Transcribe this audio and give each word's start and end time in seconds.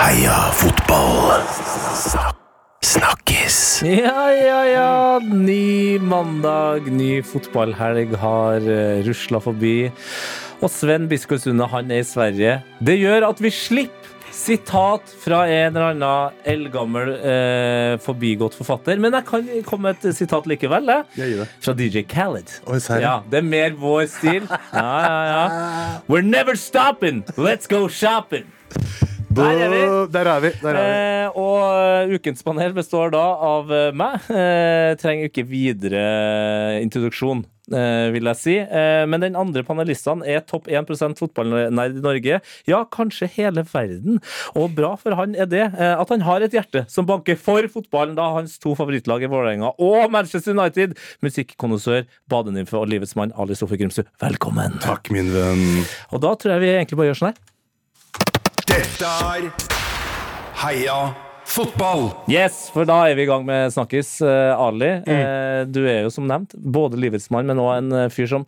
Heia 0.00 0.48
fotball. 0.56 1.42
Snakkes. 2.80 3.56
Ja, 3.84 4.30
ja, 4.32 4.60
ja. 4.64 5.18
Ny 5.20 5.98
mandag, 6.00 6.86
ny 6.88 7.18
fotballhelg 7.20 8.14
har 8.22 8.64
uh, 8.64 9.02
rusla 9.04 9.42
forbi. 9.44 9.90
Og 10.64 10.72
Sven 10.72 11.04
Biskår 11.10 11.42
Sunde, 11.42 11.68
han 11.68 11.92
er 11.92 12.00
i 12.00 12.06
Sverige. 12.08 12.54
Det 12.80 12.96
gjør 12.96 13.26
at 13.28 13.42
vi 13.44 13.52
slipper 13.52 14.16
sitat 14.32 15.12
fra 15.20 15.42
en 15.50 15.76
eller 15.76 15.90
annen 15.90 16.40
eldgammel 16.48 17.10
eh, 17.18 17.96
forbigått 18.00 18.54
forfatter. 18.56 18.96
Men 19.02 19.18
jeg 19.18 19.26
kan 19.26 19.50
komme 19.66 19.90
med 19.90 20.06
et 20.06 20.16
sitat 20.16 20.48
likevel. 20.48 20.88
Eh, 20.94 21.18
det. 21.18 21.48
fra 21.60 21.74
DJ 21.76 22.06
Khaled. 22.08 22.54
Oi. 22.70 22.80
Ja, 23.02 23.18
det 23.28 23.42
er 23.42 23.48
mer 23.50 23.76
vår 23.76 24.06
stil. 24.14 24.48
Ja, 24.48 24.88
ja, 25.04 25.20
ja. 25.34 25.44
We're 26.08 26.24
never 26.24 26.56
stopping. 26.56 27.24
Let's 27.36 27.68
go 27.68 27.88
shopping. 27.90 28.48
Der 29.30 29.60
er 29.62 29.70
vi. 29.70 29.80
Der 30.10 30.26
er 30.26 30.40
vi. 30.42 30.50
Der 30.58 30.74
er 30.74 30.82
vi. 30.82 30.98
Eh, 31.30 31.38
og 31.38 32.10
ukens 32.16 32.42
panel 32.42 32.72
består 32.74 33.12
da 33.14 33.22
av 33.46 33.70
eh, 33.70 33.92
meg. 33.94 34.26
Eh, 34.26 34.96
trenger 34.98 35.28
ikke 35.28 35.44
videre 35.46 36.00
introduksjon, 36.82 37.44
eh, 37.70 38.08
vil 38.10 38.26
jeg 38.26 38.38
si. 38.40 38.56
Eh, 38.58 39.04
men 39.06 39.22
den 39.22 39.38
andre 39.38 39.62
panelistene 39.66 40.26
er 40.26 40.42
topp 40.50 40.66
1% 40.66 41.22
fotballnerd 41.22 42.00
i 42.00 42.02
Norge. 42.02 42.40
Ja, 42.66 42.80
kanskje 42.90 43.28
hele 43.36 43.62
verden. 43.70 44.18
Og 44.58 44.74
bra 44.74 44.96
for 44.98 45.14
han 45.20 45.38
er 45.38 45.46
det 45.52 45.62
eh, 45.68 45.94
at 45.94 46.10
han 46.10 46.26
har 46.26 46.42
et 46.42 46.56
hjerte 46.58 46.82
som 46.90 47.06
banker 47.06 47.38
for 47.38 47.70
fotballen, 47.70 48.18
da 48.18 48.32
hans 48.34 48.58
to 48.58 48.74
favorittlag 48.78 49.22
er 49.22 49.30
Vålerenga 49.30 49.76
og 49.78 50.10
Manchester 50.10 50.58
United. 50.58 50.98
Musikkkonnoissør, 51.22 52.02
badenymfe 52.34 52.82
og 52.82 52.90
livets 52.90 53.14
mann 53.14 53.30
Ali 53.38 53.54
Sofie 53.54 53.78
Grimsrud, 53.78 54.10
velkommen. 54.26 54.80
Takk, 54.82 55.14
min 55.14 55.30
venn. 55.36 55.64
Og 56.10 56.26
da 56.26 56.34
tror 56.34 56.56
jeg 56.56 56.66
vi 56.66 56.74
egentlig 56.74 56.98
bare 56.98 57.12
gjør 57.12 57.22
sånn 57.22 57.30
her. 57.30 57.40
Dette 58.70 59.08
er 59.26 59.48
Heia 60.60 61.00
fotball. 61.50 62.04
Yes, 62.30 62.68
for 62.70 62.86
da 62.86 63.00
er 63.08 63.16
vi 63.18 63.24
i 63.24 63.28
gang 63.28 63.42
med 63.46 63.72
Snakkis. 63.74 64.12
Eh, 64.22 64.52
Ali, 64.54 64.90
eh, 65.10 65.62
du 65.66 65.80
er 65.82 66.04
jo 66.04 66.12
som 66.14 66.28
nevnt 66.28 66.54
både 66.54 67.00
livets 67.00 67.26
mann, 67.34 67.48
men 67.50 67.58
òg 67.58 67.72
en 67.80 67.96
eh, 68.04 68.12
fyr 68.14 68.28
som 68.30 68.44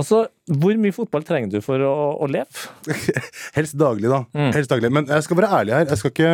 Altså, 0.00 0.22
hvor 0.48 0.78
mye 0.80 0.94
fotball 0.94 1.26
trenger 1.26 1.52
du 1.52 1.58
for 1.64 1.82
å, 1.84 1.92
å 2.22 2.28
leve? 2.30 2.48
Helst 3.58 3.76
daglig, 3.76 4.08
da. 4.08 4.22
Helst 4.56 4.72
daglig. 4.72 4.88
Men 4.96 5.12
jeg 5.12 5.26
skal 5.26 5.40
være 5.42 5.52
ærlig 5.58 5.76
her. 5.76 5.86
Jeg 5.90 6.00
skal, 6.00 6.14
ikke, 6.14 6.32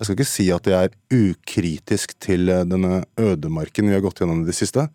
jeg 0.00 0.08
skal 0.08 0.16
ikke 0.16 0.28
si 0.32 0.48
at 0.56 0.72
jeg 0.72 0.88
er 0.88 1.20
ukritisk 1.20 2.16
til 2.24 2.48
denne 2.48 3.02
ødemarken 3.20 3.92
vi 3.92 3.96
har 3.98 4.04
gått 4.04 4.24
gjennom 4.24 4.44
i 4.44 4.48
det 4.48 4.56
siste. 4.56 4.88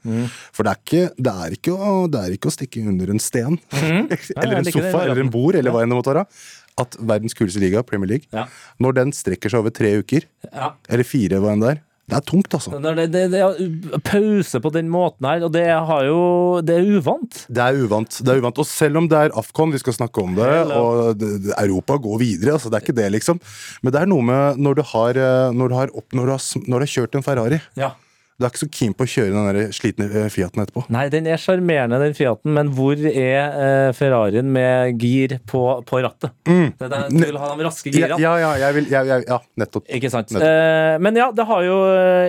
For 0.55 0.65
det 0.65 0.73
er, 0.73 0.81
ikke, 0.81 1.07
det, 1.19 1.37
er 1.45 1.57
ikke 1.59 1.77
å, 1.77 1.95
det 2.09 2.25
er 2.25 2.37
ikke 2.39 2.49
å 2.49 2.57
stikke 2.57 2.85
under 2.89 3.13
en 3.13 3.21
sten. 3.21 3.59
eller 3.77 4.61
en 4.61 4.69
sofa, 4.71 5.03
eller 5.05 5.25
en 5.25 5.33
bord, 5.33 5.57
eller 5.61 5.75
hva 5.75 5.85
enn 5.85 5.93
det 5.93 5.99
måtte 6.01 6.15
være. 6.15 6.29
At 6.77 6.97
verdens 6.99 7.33
kuleste 7.37 7.61
liga, 7.63 7.83
Premier 7.87 8.09
League, 8.09 8.27
Ja. 8.33 8.47
når 8.83 8.95
den 8.97 9.11
strekker 9.15 9.49
seg 9.49 9.59
over 9.63 9.71
tre 9.71 9.93
uker, 10.01 10.25
Ja. 10.51 10.73
eller 10.89 11.03
fire, 11.07 11.39
hva 11.39 11.53
enn 11.53 11.61
det 11.63 11.69
er, 11.77 11.81
det 12.05 12.17
er 12.19 12.21
tungt, 12.21 12.53
altså. 12.53 12.69
Det, 12.77 13.05
det, 13.09 13.21
det 13.33 14.01
pause 14.05 14.59
på 14.61 14.69
den 14.75 14.89
måten 14.93 15.25
her, 15.25 15.41
og 15.47 15.51
det 15.55 15.63
jo 15.65 16.61
Det 16.61 16.75
er 16.77 16.99
uvant. 16.99 17.45
Det 17.49 17.63
er 17.63 17.79
uvant. 17.81 18.19
det 18.21 18.29
er 18.29 18.41
uvant 18.43 18.59
Og 18.61 18.65
selv 18.69 18.97
om 18.97 19.07
det 19.09 19.17
er 19.17 19.33
Afcon, 19.35 19.71
vi 19.73 19.79
skal 19.81 19.93
snakke 19.93 20.21
om 20.21 20.35
det, 20.35 20.45
og 20.69 21.17
Europa 21.57 21.97
går 21.97 22.19
videre, 22.19 22.53
altså 22.53 22.69
det 22.69 22.77
er 22.77 22.85
ikke 22.85 22.95
det, 23.01 23.11
liksom. 23.17 23.39
Men 23.81 23.91
det 23.95 24.01
er 24.03 24.05
noe 24.05 24.21
med 24.21 24.57
når 24.61 24.75
du 24.75 24.83
har, 24.83 25.17
eh, 25.17 25.51
når 25.51 25.67
du 25.69 25.75
har, 25.75 25.87
opp, 25.95 26.05
når 26.13 26.25
du 26.25 26.31
har, 26.35 26.41
når 26.67 26.77
du 26.77 26.85
har 26.85 26.93
kjørt 26.93 27.15
en 27.15 27.23
Ferrari. 27.25 27.61
Ja. 27.75 27.93
Du 28.35 28.45
er 28.45 28.51
ikke 28.51 28.63
så 28.65 28.71
keen 28.71 28.95
på 28.97 29.05
å 29.05 29.09
kjøre 29.09 29.31
den 29.31 29.45
der 29.47 29.75
slitne 29.75 30.09
eh, 30.11 30.27
Fiaten 30.33 30.63
etterpå. 30.65 30.85
Nei, 30.91 31.05
den 31.13 31.29
er 31.31 31.39
sjarmerende, 31.39 32.01
den 32.03 32.15
Fiaten, 32.17 32.51
men 32.57 32.71
hvor 32.75 32.99
er 32.99 33.13
eh, 33.47 33.91
Ferrarien 33.95 34.49
med 34.51 34.99
gir 34.99 35.37
på, 35.47 35.61
på 35.87 36.01
rattet? 36.03 36.33
Det 36.43 36.87
er 36.87 36.91
der, 36.91 37.07
du 37.13 37.21
vil 37.21 37.39
ha 37.39 37.51
de 37.55 37.67
raske 37.67 37.93
girene. 37.93 38.19
ja, 38.19 38.33
ja, 38.41 38.51
jeg 38.59 38.77
vil, 38.79 38.89
jeg, 38.91 39.07
jeg, 39.11 39.25
ja 39.29 39.39
nettopp. 39.61 39.87
Ikke 39.87 40.11
sant. 40.11 40.33
Nettopp. 40.35 40.49
Eh, 40.51 40.97
men 41.05 41.19
ja, 41.21 41.29
det 41.35 41.45
har 41.47 41.63
jo 41.63 41.77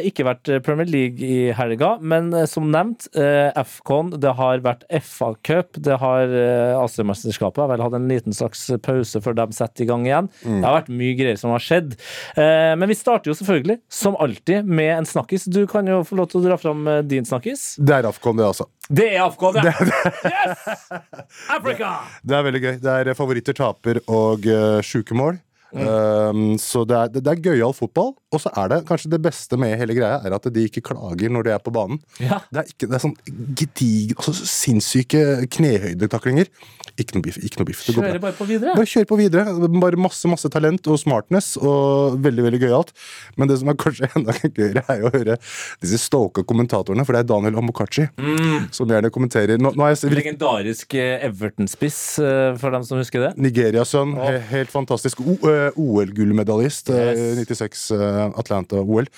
ikke 0.06 0.28
vært 0.28 0.52
Premier 0.66 0.88
League 0.90 1.26
i 1.26 1.50
helga. 1.58 1.96
Men 1.98 2.30
som 2.46 2.70
nevnt, 2.70 3.08
eh, 3.18 3.50
FCON, 3.66 4.14
det 4.22 4.36
har 4.38 4.62
vært 4.64 4.86
FA-cup, 5.02 5.80
det 5.82 5.98
har 6.02 6.30
eh, 6.30 6.76
Asiamesterskapet. 6.78 7.64
Har 7.64 7.72
vel 7.72 7.82
hatt 7.82 7.98
en 7.98 8.08
liten 8.10 8.36
slags 8.36 8.68
pause 8.86 9.22
før 9.24 9.36
de 9.38 9.48
setter 9.56 9.84
i 9.84 9.90
gang 9.90 10.06
igjen. 10.06 10.30
Mm. 10.44 10.60
Det 10.60 10.68
har 10.68 10.78
vært 10.78 10.94
mye 11.02 11.18
greier 11.18 11.40
som 11.40 11.54
har 11.54 11.66
skjedd. 11.66 11.98
Eh, 12.38 12.72
men 12.78 12.90
vi 12.90 12.98
starter 12.98 13.32
jo 13.32 13.36
selvfølgelig, 13.38 13.80
som 13.90 14.18
alltid, 14.22 14.70
med 14.70 14.92
en 15.00 15.08
snakkis. 15.08 15.50
Du 15.50 15.64
kan 15.70 15.88
jo 15.90 15.95
få 16.04 16.18
lov 16.18 16.28
til 16.32 16.40
å 16.40 16.44
dra 16.44 16.58
fram 16.60 16.86
eh, 16.90 17.02
din 17.06 17.24
snakkis. 17.26 17.76
Det 17.78 17.94
er 17.96 18.08
Afcon, 18.10 18.36
det, 18.36 18.46
altså. 18.46 18.68
Det 18.88 19.08
er 19.14 19.24
AFCON, 19.24 19.56
ja! 19.62 19.72
Yes! 19.72 20.86
Africa! 21.56 21.96
Det 22.22 22.36
er 22.36 22.46
veldig 22.46 22.62
gøy. 22.62 22.76
Det 22.82 22.94
er 23.00 23.12
favoritter 23.18 23.56
taper 23.56 24.02
og 24.04 24.46
uh, 24.46 24.78
sjuke 24.84 25.16
mål. 25.18 25.40
Um, 25.72 26.54
så 26.62 26.84
det 26.88 26.96
er, 26.96 27.10
det, 27.14 27.22
det 27.26 27.32
er 27.34 27.42
gøyal 27.50 27.74
fotball. 27.76 28.14
Og 28.32 28.40
så 28.42 28.50
er 28.58 28.68
det 28.72 28.78
kanskje 28.88 29.10
det 29.12 29.20
beste 29.24 29.56
med 29.60 29.74
hele 29.80 29.94
greia 29.96 30.20
er 30.24 30.34
at 30.36 30.46
de 30.52 30.64
ikke 30.68 30.82
klager 30.90 31.32
når 31.32 31.46
de 31.48 31.52
er 31.56 31.62
på 31.64 31.72
banen. 31.74 31.98
Ja. 32.22 32.38
Det 32.52 32.62
er, 32.62 32.70
ikke, 32.72 32.88
det 32.90 32.96
er 32.98 33.02
sånn 33.02 33.16
gedigne, 33.56 34.16
altså 34.20 34.34
sinnssyke 34.46 35.22
knehøydetaklinger. 35.56 36.50
Ikke 36.96 37.16
noe 37.18 37.24
biff. 37.26 37.36
Ikke 37.44 37.60
noe 37.60 37.68
biff. 37.68 37.82
Det 37.86 37.94
går 37.96 38.06
Kjører 38.06 38.22
bare 38.22 38.36
på 38.38 38.46
videre. 38.48 38.74
Bare 38.78 38.88
kjør 38.88 39.08
på 39.10 39.18
videre. 39.20 39.56
Bare 39.82 40.00
masse 40.00 40.30
masse 40.30 40.48
talent 40.52 40.86
og 40.92 41.00
smartness. 41.02 41.54
Og 41.60 42.16
veldig 42.24 42.46
veldig 42.46 42.60
gøyalt. 42.62 42.92
Men 43.36 43.50
det 43.50 43.58
som 43.60 43.72
er 43.72 43.78
kanskje 43.80 44.08
enda 44.16 44.36
gøyere, 44.46 44.84
er 44.92 45.04
å 45.04 45.12
høre 45.12 45.36
disse 45.82 46.00
stoka 46.00 46.44
kommentatorene. 46.48 47.04
For 47.06 47.16
det 47.16 47.24
er 47.24 47.30
Daniel 47.34 47.60
Amokachi 47.62 48.06
Mm. 48.16 48.68
som 48.74 48.88
gjerne 48.88 49.10
kommenterer. 49.12 49.58
Nå, 49.60 49.70
nå 49.76 49.84
er 49.86 49.92
jeg, 49.94 50.10
Legendarisk 50.14 50.94
eh, 50.98 51.24
Everton-spiss, 51.26 51.98
eh, 52.22 52.54
for 52.60 52.72
dem 52.74 52.84
som 52.86 52.98
husker 53.00 53.22
det. 53.26 53.30
Nigeriasønn. 53.40 54.14
Ja. 54.16 54.38
Helt 54.52 54.70
fantastisk. 54.72 55.20
Oh, 55.24 55.46
eh, 55.50 55.65
OL-gullmedaljist. 55.74 56.90
eh, 56.90 57.14
Yes. 57.16 57.48
96 57.48 57.90
eh, 57.96 58.20
Atlanta-OL. 58.38 59.08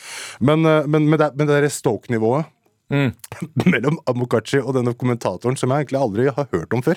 Men, 0.41 0.65
eh, 0.67 0.87
men 0.87 1.09
med 1.11 1.21
det, 1.21 1.33
med 1.37 1.49
det 1.49 1.63
der 1.63 1.69
Stoke-nivået 1.69 2.47
Mm. 2.89 3.11
mellom 3.69 3.99
Amokachi 4.09 4.63
og 4.63 4.73
denne 4.73 4.95
kommentatoren, 4.97 5.59
som 5.61 5.69
jeg 5.69 5.85
egentlig 5.85 5.99
aldri 6.01 6.25
har 6.33 6.47
hørt 6.55 6.73
om 6.73 6.81
før 6.81 6.97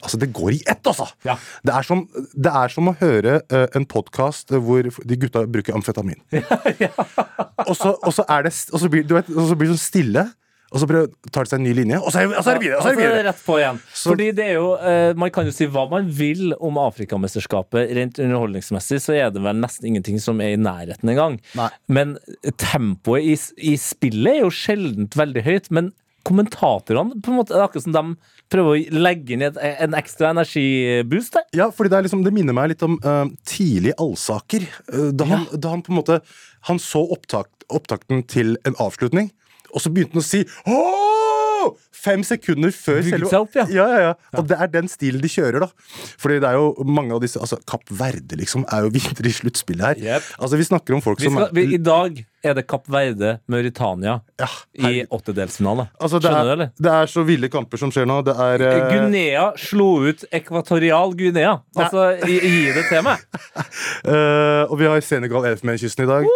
Altså, 0.00 0.16
det 0.16 0.30
går 0.32 0.54
i 0.54 0.62
ett, 0.64 0.80
altså! 0.86 1.04
Ja. 1.26 1.34
Det, 1.66 1.74
er 1.74 1.82
som, 1.84 2.04
det 2.32 2.52
er 2.54 2.72
som 2.72 2.88
å 2.88 2.94
høre 2.96 3.40
uh, 3.52 3.66
en 3.76 3.84
podkast 3.84 4.54
hvor 4.54 4.86
de 4.88 5.18
gutta 5.20 5.42
bruker 5.44 5.74
amfetamin. 5.76 6.16
og, 7.68 7.74
så, 7.76 7.92
og 7.98 8.14
så 8.14 8.24
er 8.30 8.46
det 8.46 8.54
Og 8.72 8.80
så 8.80 8.88
blir, 8.88 9.04
du 9.04 9.16
vet, 9.18 9.28
og 9.34 9.50
så 9.50 9.58
blir 9.58 9.68
det 9.68 9.76
sånn 9.76 9.82
stille, 9.84 10.24
og 10.68 10.80
så 10.82 10.86
prøver, 10.90 11.08
tar 11.32 11.46
det 11.46 11.50
seg 11.52 11.60
en 11.60 11.64
ny 11.64 11.72
linje, 11.78 11.98
og 12.02 12.12
så 12.12 12.20
er, 12.20 12.32
og 12.34 12.42
så 12.44 12.50
er 12.52 12.58
det 12.58 12.64
videre! 12.66 12.78
Og 12.78 12.82
så 12.84 12.90
er 12.90 12.96
det 12.98 13.04
videre. 13.04 13.22
rett 13.28 13.44
på 13.46 13.54
igjen. 13.58 13.78
Så- 13.94 14.10
Fordi 14.12 14.26
det 14.36 14.44
er 14.44 14.52
jo, 14.58 14.66
eh, 14.76 15.12
Man 15.14 15.30
kan 15.30 15.46
jo 15.48 15.52
si 15.56 15.66
hva 15.66 15.86
man 15.90 16.10
vil 16.10 16.52
om 16.60 16.76
Afrikamesterskapet. 16.78 17.94
Rent 17.96 18.18
underholdningsmessig 18.18 19.00
så 19.00 19.14
er 19.16 19.30
det 19.30 19.42
vel 19.42 19.56
nesten 19.62 19.88
ingenting 19.88 20.20
som 20.20 20.40
er 20.44 20.52
i 20.52 20.60
nærheten 20.60 21.08
engang. 21.08 21.38
Nei. 21.56 21.70
Men 21.88 22.18
tempoet 22.60 23.24
i, 23.24 23.38
i 23.72 23.76
spillet 23.80 24.36
er 24.36 24.40
jo 24.44 24.50
sjeldent 24.52 25.16
veldig 25.16 25.44
høyt. 25.46 25.70
Men 25.70 25.92
kommentatorene 26.28 27.16
på 27.22 27.30
en 27.32 27.38
måte, 27.38 27.54
det 27.54 27.60
er 27.62 27.66
akkurat 27.68 27.86
som 27.86 27.94
de 27.96 28.02
prøver 28.52 28.74
å 28.76 29.00
legge 29.00 29.32
inn 29.36 29.42
et, 29.46 29.56
en 29.80 29.96
ekstra 29.96 30.32
energiboost 30.34 31.38
der. 31.38 31.46
Ja, 31.56 31.70
fordi 31.72 31.92
det, 31.92 31.98
er 31.98 32.06
liksom, 32.08 32.24
det 32.26 32.34
minner 32.36 32.56
meg 32.56 32.72
litt 32.74 32.84
om 32.84 32.98
uh, 33.04 33.24
tidlig 33.48 33.94
Allsaker. 34.00 34.66
Uh, 34.92 35.10
da, 35.16 35.28
han, 35.32 35.46
da 35.56 35.72
han 35.72 35.84
på 35.86 35.94
en 35.94 36.00
måte 36.02 36.20
Han 36.68 36.80
så 36.82 37.00
opptak, 37.14 37.48
opptakten 37.70 38.24
til 38.28 38.56
en 38.66 38.74
avslutning, 38.82 39.30
og 39.72 39.82
så 39.82 39.92
begynte 39.92 40.18
han 40.18 40.24
å 40.24 40.28
si 40.28 40.44
Åh! 40.68 41.68
Fem 41.98 42.22
sekunder 42.22 42.70
før 42.72 43.00
selve 43.02 43.28
ja. 43.56 43.64
ja, 43.74 43.86
ja. 44.04 44.12
Og 44.38 44.46
det 44.48 44.56
er 44.62 44.70
den 44.70 44.88
stilen 44.90 45.22
de 45.22 45.30
kjører, 45.30 45.64
da. 45.64 45.68
Fordi 46.20 46.38
det 46.44 46.46
er 46.46 46.58
jo 46.58 46.86
mange 46.86 47.16
av 47.16 47.22
disse 47.24 47.40
Altså, 47.42 47.58
Kapp 47.68 47.90
Verde, 47.90 48.38
liksom, 48.38 48.64
er 48.72 48.86
jo 48.86 48.92
videre 48.94 49.26
i 49.26 49.34
sluttspillet 49.34 49.84
her. 49.84 50.02
Yep. 50.14 50.28
Altså, 50.38 50.60
vi 50.60 50.68
snakker 50.68 50.96
om 50.96 51.02
folk 51.02 51.20
Vi 51.20 51.26
som 51.26 51.40
vi, 51.56 51.66
I 51.74 51.80
dag 51.82 52.20
er 52.46 52.54
det 52.54 52.64
Kapp 52.70 52.86
Verde, 52.92 53.34
Mauritania, 53.50 54.20
ja, 54.38 54.48
i 54.78 55.02
åttedelsfinale. 55.10 55.88
altså, 55.98 56.22
det, 56.22 56.30
Skjønner 56.30 56.44
du, 56.44 56.52
er, 56.52 56.54
eller? 56.54 56.72
det 56.78 56.94
er 56.94 57.10
så 57.10 57.26
ville 57.26 57.50
kamper 57.52 57.82
som 57.82 57.92
skjer 57.94 58.06
nå. 58.08 58.20
Det 58.28 58.36
er 58.46 58.66
uh... 58.68 58.78
Guinea 58.94 59.50
slo 59.58 59.90
ut 60.06 60.22
Ekvatorial 60.30 61.18
Guinea. 61.18 61.58
Altså, 61.74 62.12
gi, 62.22 62.38
gi 62.38 62.64
det 62.78 62.86
til 62.92 63.04
meg. 63.06 63.26
uh, 64.06 64.64
Og 64.70 64.78
vi 64.78 64.90
har 64.90 65.02
Senegal 65.02 65.50
Elfenbenskysten 65.50 66.06
i 66.06 66.12
dag. 66.14 66.34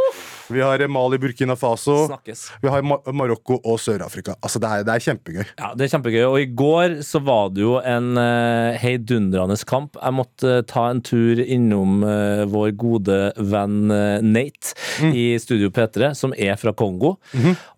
Vi 0.52 0.62
har 0.64 0.84
Mali 0.92 1.18
Burkina 1.22 1.56
Faso. 1.58 1.96
Snakkes. 2.08 2.44
Vi 2.62 2.70
har 2.72 2.82
Mar 2.86 3.00
Marokko 3.12 3.58
og 3.62 3.78
Sør-Afrika. 3.80 4.34
Altså, 4.42 4.60
det 4.62 4.70
er, 4.70 4.84
det 4.86 4.94
er 4.96 5.04
kjempegøy. 5.06 5.44
Ja, 5.58 5.72
det 5.78 5.86
er 5.86 5.92
kjempegøy. 5.94 6.22
Og 6.28 6.38
i 6.42 6.48
går 6.58 6.98
så 7.06 7.20
var 7.24 7.50
det 7.54 7.62
jo 7.64 7.76
en 7.80 8.12
uh, 8.18 8.76
heidundrende 8.82 9.56
kamp. 9.68 9.96
Jeg 10.00 10.16
måtte 10.16 10.54
uh, 10.60 10.64
ta 10.68 10.86
en 10.92 11.02
tur 11.04 11.40
innom 11.42 12.02
uh, 12.04 12.44
vår 12.50 12.72
gode 12.80 13.18
venn 13.52 13.92
eh, 13.92 14.22
Nate 14.24 14.72
i 15.14 15.24
Studio 15.40 15.70
P3, 15.74 16.12
som 16.18 16.32
er 16.36 16.56
fra 16.60 16.72
Kongo. 16.76 17.14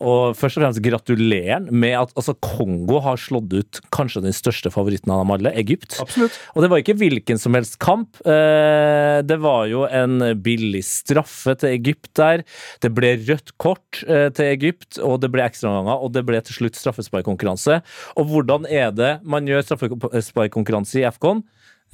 Og 0.04 0.34
først 0.38 0.58
og 0.58 0.64
fremst 0.64 0.82
gratulerer 0.84 1.58
han 1.58 1.68
med 1.70 1.94
at 1.98 2.12
altså, 2.18 2.34
Kongo 2.44 3.00
har 3.04 3.18
slått 3.20 3.52
ut 3.54 3.80
kanskje 3.94 4.22
den 4.24 4.34
største 4.36 4.72
favoritten 4.74 5.12
av 5.14 5.22
dem 5.22 5.32
alle, 5.34 5.52
Egypt. 5.60 5.98
Absolutt. 6.02 6.36
Og 6.54 6.64
det 6.64 6.70
var 6.72 6.82
ikke 6.82 6.96
hvilken 7.00 7.40
som 7.40 7.56
helst 7.56 7.78
kamp. 7.82 8.20
Eh, 8.24 9.20
Det 9.24 9.36
var 9.42 9.66
jo 9.70 9.84
en 9.86 10.18
billig 10.42 10.82
straffe 10.86 11.54
til 11.60 11.74
Egypt 11.76 12.10
der. 12.18 12.44
Det 12.84 12.92
ble 12.94 13.14
rødt 13.24 13.54
kort 13.60 14.02
eh, 14.06 14.28
til 14.34 14.50
Egypt, 14.52 15.00
og 15.02 15.20
det 15.22 15.30
ble 15.34 15.44
ekstraomganger, 15.46 16.04
og 16.04 16.14
det 16.14 16.24
ble 16.28 16.40
til 16.44 16.58
slutt 16.60 16.78
straffesparkkonkurranse. 16.80 17.80
Og 18.20 18.30
hvordan 18.30 18.68
er 18.70 18.94
det 18.94 19.12
man 19.22 19.48
gjør 19.48 19.66
straffesparkkonkurranse 19.68 21.02
i 21.02 21.06
FCON? 21.10 21.44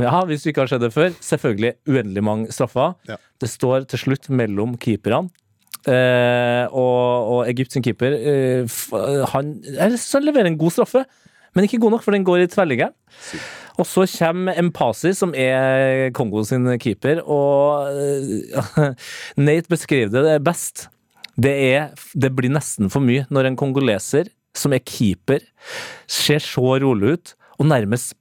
Ja, 0.01 0.23
hvis 0.25 0.45
du 0.45 0.51
ikke 0.51 0.65
har 0.65 0.71
sett 0.71 0.83
det 0.85 0.95
før. 0.95 1.13
Selvfølgelig 1.21 1.75
uendelig 1.91 2.25
mange 2.25 2.55
straffer. 2.55 2.95
Ja. 3.09 3.19
Det 3.41 3.51
står 3.53 3.85
til 3.91 4.01
slutt 4.07 4.31
mellom 4.33 4.79
keeperne. 4.81 5.29
Eh, 5.89 6.67
og, 6.77 7.31
og 7.49 7.61
sin 7.73 7.81
keeper 7.81 8.13
eh, 8.13 8.81
han, 9.33 9.55
han 9.81 10.27
leverer 10.27 10.51
en 10.51 10.59
god 10.61 10.75
straffe, 10.75 11.07
men 11.55 11.67
ikke 11.67 11.81
god 11.83 11.97
nok, 11.97 12.05
for 12.05 12.15
den 12.15 12.27
går 12.27 12.45
i 12.45 12.51
tverrliggeren. 12.51 12.95
Og 13.81 13.87
så 13.89 14.05
kommer 14.19 14.59
Empasi, 14.61 15.15
som 15.17 15.33
er 15.37 16.11
Kongo 16.17 16.43
sin 16.45 16.69
keeper, 16.83 17.23
og 17.25 17.89
eh, 17.97 18.91
Nate 19.47 19.73
beskrev 19.73 20.13
det 20.13 20.37
best. 20.45 20.89
Det, 21.41 21.55
er, 21.73 21.91
det 22.13 22.33
blir 22.37 22.53
nesten 22.53 22.91
for 22.93 23.03
mye 23.05 23.25
når 23.33 23.49
en 23.49 23.59
kongoleser 23.61 24.29
som 24.57 24.75
er 24.75 24.83
keeper, 24.85 25.45
ser 26.11 26.43
så 26.43 26.75
rolig 26.83 27.15
ut, 27.15 27.35
og 27.61 27.69
nærmest 27.71 28.17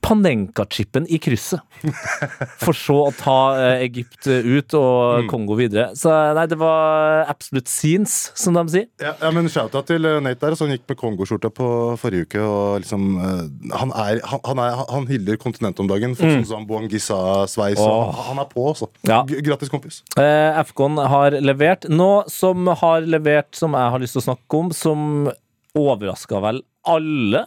Panenka-chipen 0.00 1.06
i 1.12 1.18
krysset. 1.22 1.60
For 2.64 2.76
så 2.76 2.96
å 3.08 3.12
ta 3.14 3.36
eh, 3.60 3.84
Egypt 3.86 4.26
ut 4.26 4.76
og 4.78 5.28
Kongo 5.30 5.56
videre. 5.58 5.90
Så 5.98 6.12
nei, 6.36 6.46
det 6.50 6.58
var 6.60 7.26
absolute 7.30 7.70
scenes, 7.70 8.14
som 8.38 8.56
de 8.56 8.64
sier. 8.72 8.86
Ja, 9.02 9.14
ja, 9.20 9.32
men 9.34 9.50
Shout-out 9.52 9.88
til 9.90 10.08
eh, 10.08 10.20
Nate 10.24 10.40
der. 10.42 10.56
Så 10.58 10.66
han 10.66 10.74
gikk 10.74 10.86
med 10.90 11.00
Kongo-skjorta 11.00 11.52
på 11.54 11.68
forrige 12.00 12.28
uke. 12.28 12.44
Og 12.44 12.84
liksom, 12.84 13.06
eh, 13.18 13.44
han, 13.76 13.94
er, 14.06 14.22
han, 14.30 14.42
han, 14.48 14.62
er, 14.64 14.80
han 14.94 15.10
hyller 15.10 15.40
kontinentet 15.42 15.84
om 15.84 15.90
dagen. 15.90 16.16
Fått 16.18 16.36
sånn 16.38 16.48
som 16.54 16.66
Boangisa-sveis. 16.70 17.80
og 17.84 18.10
Han, 18.10 18.24
han 18.30 18.42
er 18.44 18.50
på, 18.50 18.66
altså. 18.72 18.90
Ja. 19.08 19.22
Grattis, 19.28 19.72
kompis. 19.72 20.02
Eh, 20.20 20.60
Afcon 20.60 20.98
har 21.00 21.36
levert. 21.44 21.86
Nå 21.90 22.10
som 22.30 22.72
har 22.82 23.06
levert, 23.06 23.52
som 23.58 23.76
jeg 23.76 23.94
har 23.94 24.02
lyst 24.02 24.16
til 24.16 24.24
å 24.24 24.28
snakke 24.30 24.64
om, 24.64 24.74
som 24.74 25.30
overraska 25.76 26.40
vel 26.42 26.64
alle, 26.88 27.44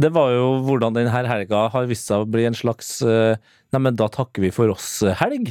det 0.00 0.10
var 0.14 0.32
jo 0.34 0.46
hvordan 0.66 0.96
denne 0.96 1.12
helga 1.14 1.66
har 1.72 1.90
vist 1.90 2.08
seg 2.10 2.24
å 2.24 2.30
bli 2.30 2.48
en 2.48 2.56
slags 2.56 2.98
Neimen, 3.02 3.42
Nei, 3.74 3.82
men 3.82 3.96
da 3.98 4.06
takker 4.08 4.44
vi 4.44 4.52
for 4.54 4.70
oss-helg. 4.72 5.50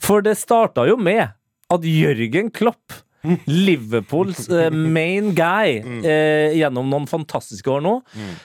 For 0.00 0.22
det 0.24 0.36
starta 0.38 0.86
jo 0.88 0.94
med 1.00 1.34
at 1.74 1.84
Jørgen 1.84 2.52
Klopp 2.54 3.00
Liverpools 3.48 4.46
eh, 4.48 4.70
main 4.70 5.32
guy 5.36 5.80
eh, 6.06 6.54
gjennom 6.54 6.86
noen 6.90 7.08
fantastiske 7.10 7.70
år 7.72 7.82
nå, 7.82 7.94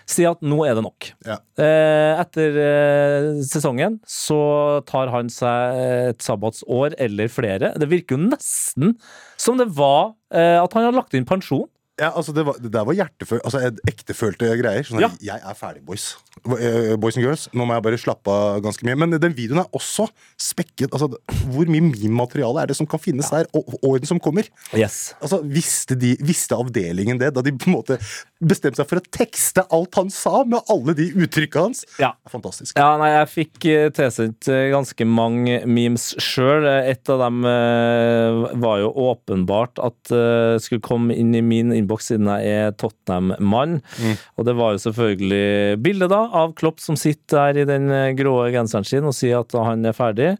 sier 0.09 0.33
at 0.33 0.41
nå 0.41 0.63
er 0.65 0.77
det 0.77 0.83
nok. 0.85 1.09
Ja. 1.27 1.37
Eh, 1.61 2.21
etter 2.23 2.57
eh, 2.63 3.27
sesongen 3.45 3.99
så 4.09 4.81
tar 4.89 5.13
han 5.13 5.29
seg 5.31 5.83
et 6.09 6.25
sabbatsår 6.25 6.97
eller 7.05 7.29
flere. 7.31 7.73
Det 7.79 7.89
virker 7.91 8.17
jo 8.17 8.31
nesten 8.33 8.97
som 9.39 9.61
det 9.61 9.69
var 9.77 10.15
eh, 10.33 10.57
at 10.57 10.73
han 10.73 10.89
har 10.89 10.97
lagt 10.97 11.13
inn 11.17 11.29
pensjon. 11.29 11.69
Ja, 12.01 12.07
altså 12.17 12.33
det, 12.33 12.41
var, 12.47 12.55
det 12.57 12.71
der 12.73 12.85
var 12.87 12.95
hjerteføl... 12.97 13.37
Altså 13.45 13.59
ektefølte 13.85 14.47
greier. 14.57 14.85
Sånn 14.87 15.03
Ja. 15.03 15.11
Jeg 15.21 15.43
er 15.45 15.57
ferdig, 15.57 15.83
boys. 15.85 16.15
Eh, 16.57 16.95
Boys 16.97 17.19
and 17.19 17.25
girls. 17.25 17.43
Nå 17.53 17.67
må 17.69 17.75
jeg 17.75 17.83
bare 17.85 17.99
slappe 18.01 18.33
av 18.33 18.63
ganske 18.65 18.87
mye. 18.87 18.97
Men 18.97 19.13
den 19.21 19.35
videoen 19.37 19.61
er 19.61 19.77
også 19.77 20.07
spekket. 20.41 20.89
Altså, 20.89 21.11
hvor 21.53 21.69
mye 21.69 21.83
meme-materiale 21.85 22.63
er 22.63 22.71
det 22.71 22.77
som 22.79 22.89
kan 22.89 23.01
finnes 23.01 23.29
der 23.29 23.45
og 23.53 23.75
årene 23.85 24.09
som 24.09 24.21
kommer? 24.23 24.49
Yes. 24.73 25.13
Altså, 25.21 25.43
visste, 25.45 25.93
de, 26.01 26.15
visste 26.25 26.57
avdelingen 26.57 27.21
det 27.21 27.29
da 27.35 27.43
de 27.45 27.53
på 27.53 27.69
en 27.69 27.75
måte 27.77 27.99
bestemte 28.43 28.81
seg 28.81 28.89
for 28.89 28.99
å 28.99 29.05
tekste 29.13 29.63
alt 29.71 29.93
han 30.01 30.09
sa, 30.11 30.41
med 30.49 30.65
alle 30.73 30.97
de 30.97 31.11
uttrykka 31.13 31.67
hans? 31.67 31.85
Ja. 32.01 32.15
Fantastisk. 32.33 32.73
Ja, 32.73 32.97
nei, 32.97 33.11
jeg 33.13 33.29
fikk 33.35 33.69
eh, 33.69 33.85
tilsendt 33.93 34.49
eh, 34.49 34.71
ganske 34.73 35.05
mange 35.07 35.61
memes 35.69 36.09
sjøl. 36.17 36.65
Et 36.89 37.13
av 37.13 37.21
dem 37.21 37.45
var 37.45 38.81
jo 38.81 38.89
åpenbart 39.11 39.77
at 39.83 40.09
det 40.09 40.61
skulle 40.65 40.83
komme 40.83 41.13
inn 41.13 41.35
i 41.37 41.41
min 41.45 41.73
innboks 41.83 42.09
siden 42.11 42.29
jeg 42.31 42.63
er 42.63 42.75
Tottenham-mann. 42.79 43.79
Og 44.37 44.47
det 44.47 44.55
var 44.57 44.73
jo 44.73 44.81
selvfølgelig 44.87 45.79
bilde 45.83 46.09
da 46.11 46.23
av 46.43 46.55
Klopp 46.59 46.81
som 46.83 46.97
sitter 46.99 47.53
der 47.53 47.61
i 47.63 47.67
den 47.67 47.89
eh, 47.93 48.11
grå 48.17 48.35
genseren 48.53 48.87
sin 48.87 49.07
og 49.07 49.15
sier 49.17 49.43
at 49.43 49.55
han 49.57 49.85
er 49.87 49.95
ferdig. 49.97 50.33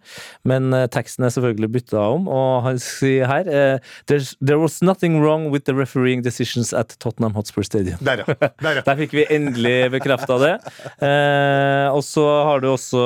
Men 0.48 0.74
eh, 0.76 0.88
teksten 0.92 1.28
er 1.28 1.34
selvfølgelig 1.36 1.72
bytta 1.78 2.04
om, 2.16 2.28
og 2.32 2.64
han 2.68 2.82
sier 2.82 3.30
her 3.30 3.50
eh, 3.50 3.94
There 4.08 4.60
was 4.62 4.82
nothing 4.86 5.20
wrong 5.22 5.50
with 5.54 5.66
the 5.66 5.76
refereeing 5.76 6.24
decisions 6.26 6.74
at 6.74 6.96
Tottenham 7.00 7.36
Hotspur 7.38 7.66
Stadium. 7.68 8.00
Der, 8.04 8.24
ja. 8.24 8.38
Der, 8.40 8.80
ja. 8.80 8.86
Der 8.88 9.00
fikk 9.00 9.16
vi 9.16 9.28
endelig 9.32 9.92
bekrefta 9.94 10.38
det. 10.42 10.54
Eh, 11.04 11.88
og 11.94 12.04
så 12.06 12.26
har 12.50 12.64
du 12.64 12.70
også 12.74 13.04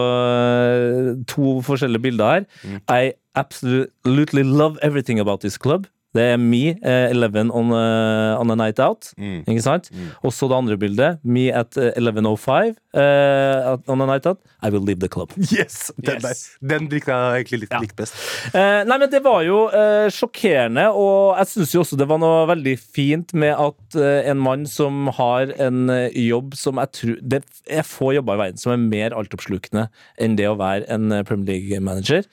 to 1.29 1.57
forskjellige 1.65 2.03
bilder 2.09 2.33
her. 2.37 2.81
I 2.89 3.13
absolutely 3.37 4.43
love 4.43 4.77
everything 4.81 5.19
about 5.19 5.41
this 5.41 5.57
club. 5.57 5.87
Det 6.15 6.23
er 6.33 6.37
me, 6.39 6.71
eh, 6.81 7.11
11 7.11 7.51
on, 7.51 7.71
a- 7.75 8.37
on 8.39 8.49
a 8.51 8.55
night 8.55 8.79
out. 8.79 9.11
Ikke 9.19 9.61
sant? 9.61 9.89
Og 10.23 10.31
så 10.33 10.47
det 10.49 10.55
andre 10.57 10.77
bildet. 10.79 11.19
Me 11.23 11.49
at 11.53 11.75
uh, 11.77 11.91
11.05 11.99 12.77
uh, 12.97 13.77
on 13.91 14.01
a 14.01 14.05
night 14.07 14.25
out. 14.25 14.39
I 14.63 14.69
will 14.73 14.81
leave 14.81 14.99
the 14.99 15.09
club. 15.09 15.31
Yes! 15.51 15.91
Den, 16.01 16.21
Yes. 16.23 16.41
den 16.63 16.87
likte 16.89 17.11
jeg 17.13 17.43
egentlig 17.43 17.59
litt, 17.65 17.71
Ja. 17.75 17.79
litt 17.83 17.95
best. 17.99 18.15
Eh, 18.55 18.83
nei, 18.87 18.97
men 18.97 19.09
det 19.11 19.21
var 19.25 19.43
jo 19.45 19.59
eh, 19.69 20.07
sjokkerende, 20.13 20.87
og 20.97 21.37
jeg 21.37 21.51
syns 21.51 21.73
jo 21.75 21.83
også 21.83 21.97
det 21.99 22.07
var 22.09 22.17
noe 22.23 22.47
veldig 22.49 22.73
fint 22.79 23.33
med 23.37 23.53
at 23.53 23.97
en 24.31 24.41
mann 24.41 24.65
som 24.69 25.07
har 25.19 25.51
en 25.61 25.87
jobb 26.13 26.55
som 26.57 26.79
jeg 26.81 26.91
tror 26.97 27.17
Det 27.21 27.41
er 27.69 27.85
få 27.87 28.13
jobber 28.15 28.37
i 28.37 28.41
verden 28.45 28.57
som 28.61 28.73
er 28.73 28.81
mer 28.81 29.15
altoppslukende 29.17 29.87
enn 30.21 30.35
det 30.39 30.47
å 30.49 30.57
være 30.59 30.87
en 30.93 31.09
Premier 31.27 31.59
League-manager. 31.59 32.25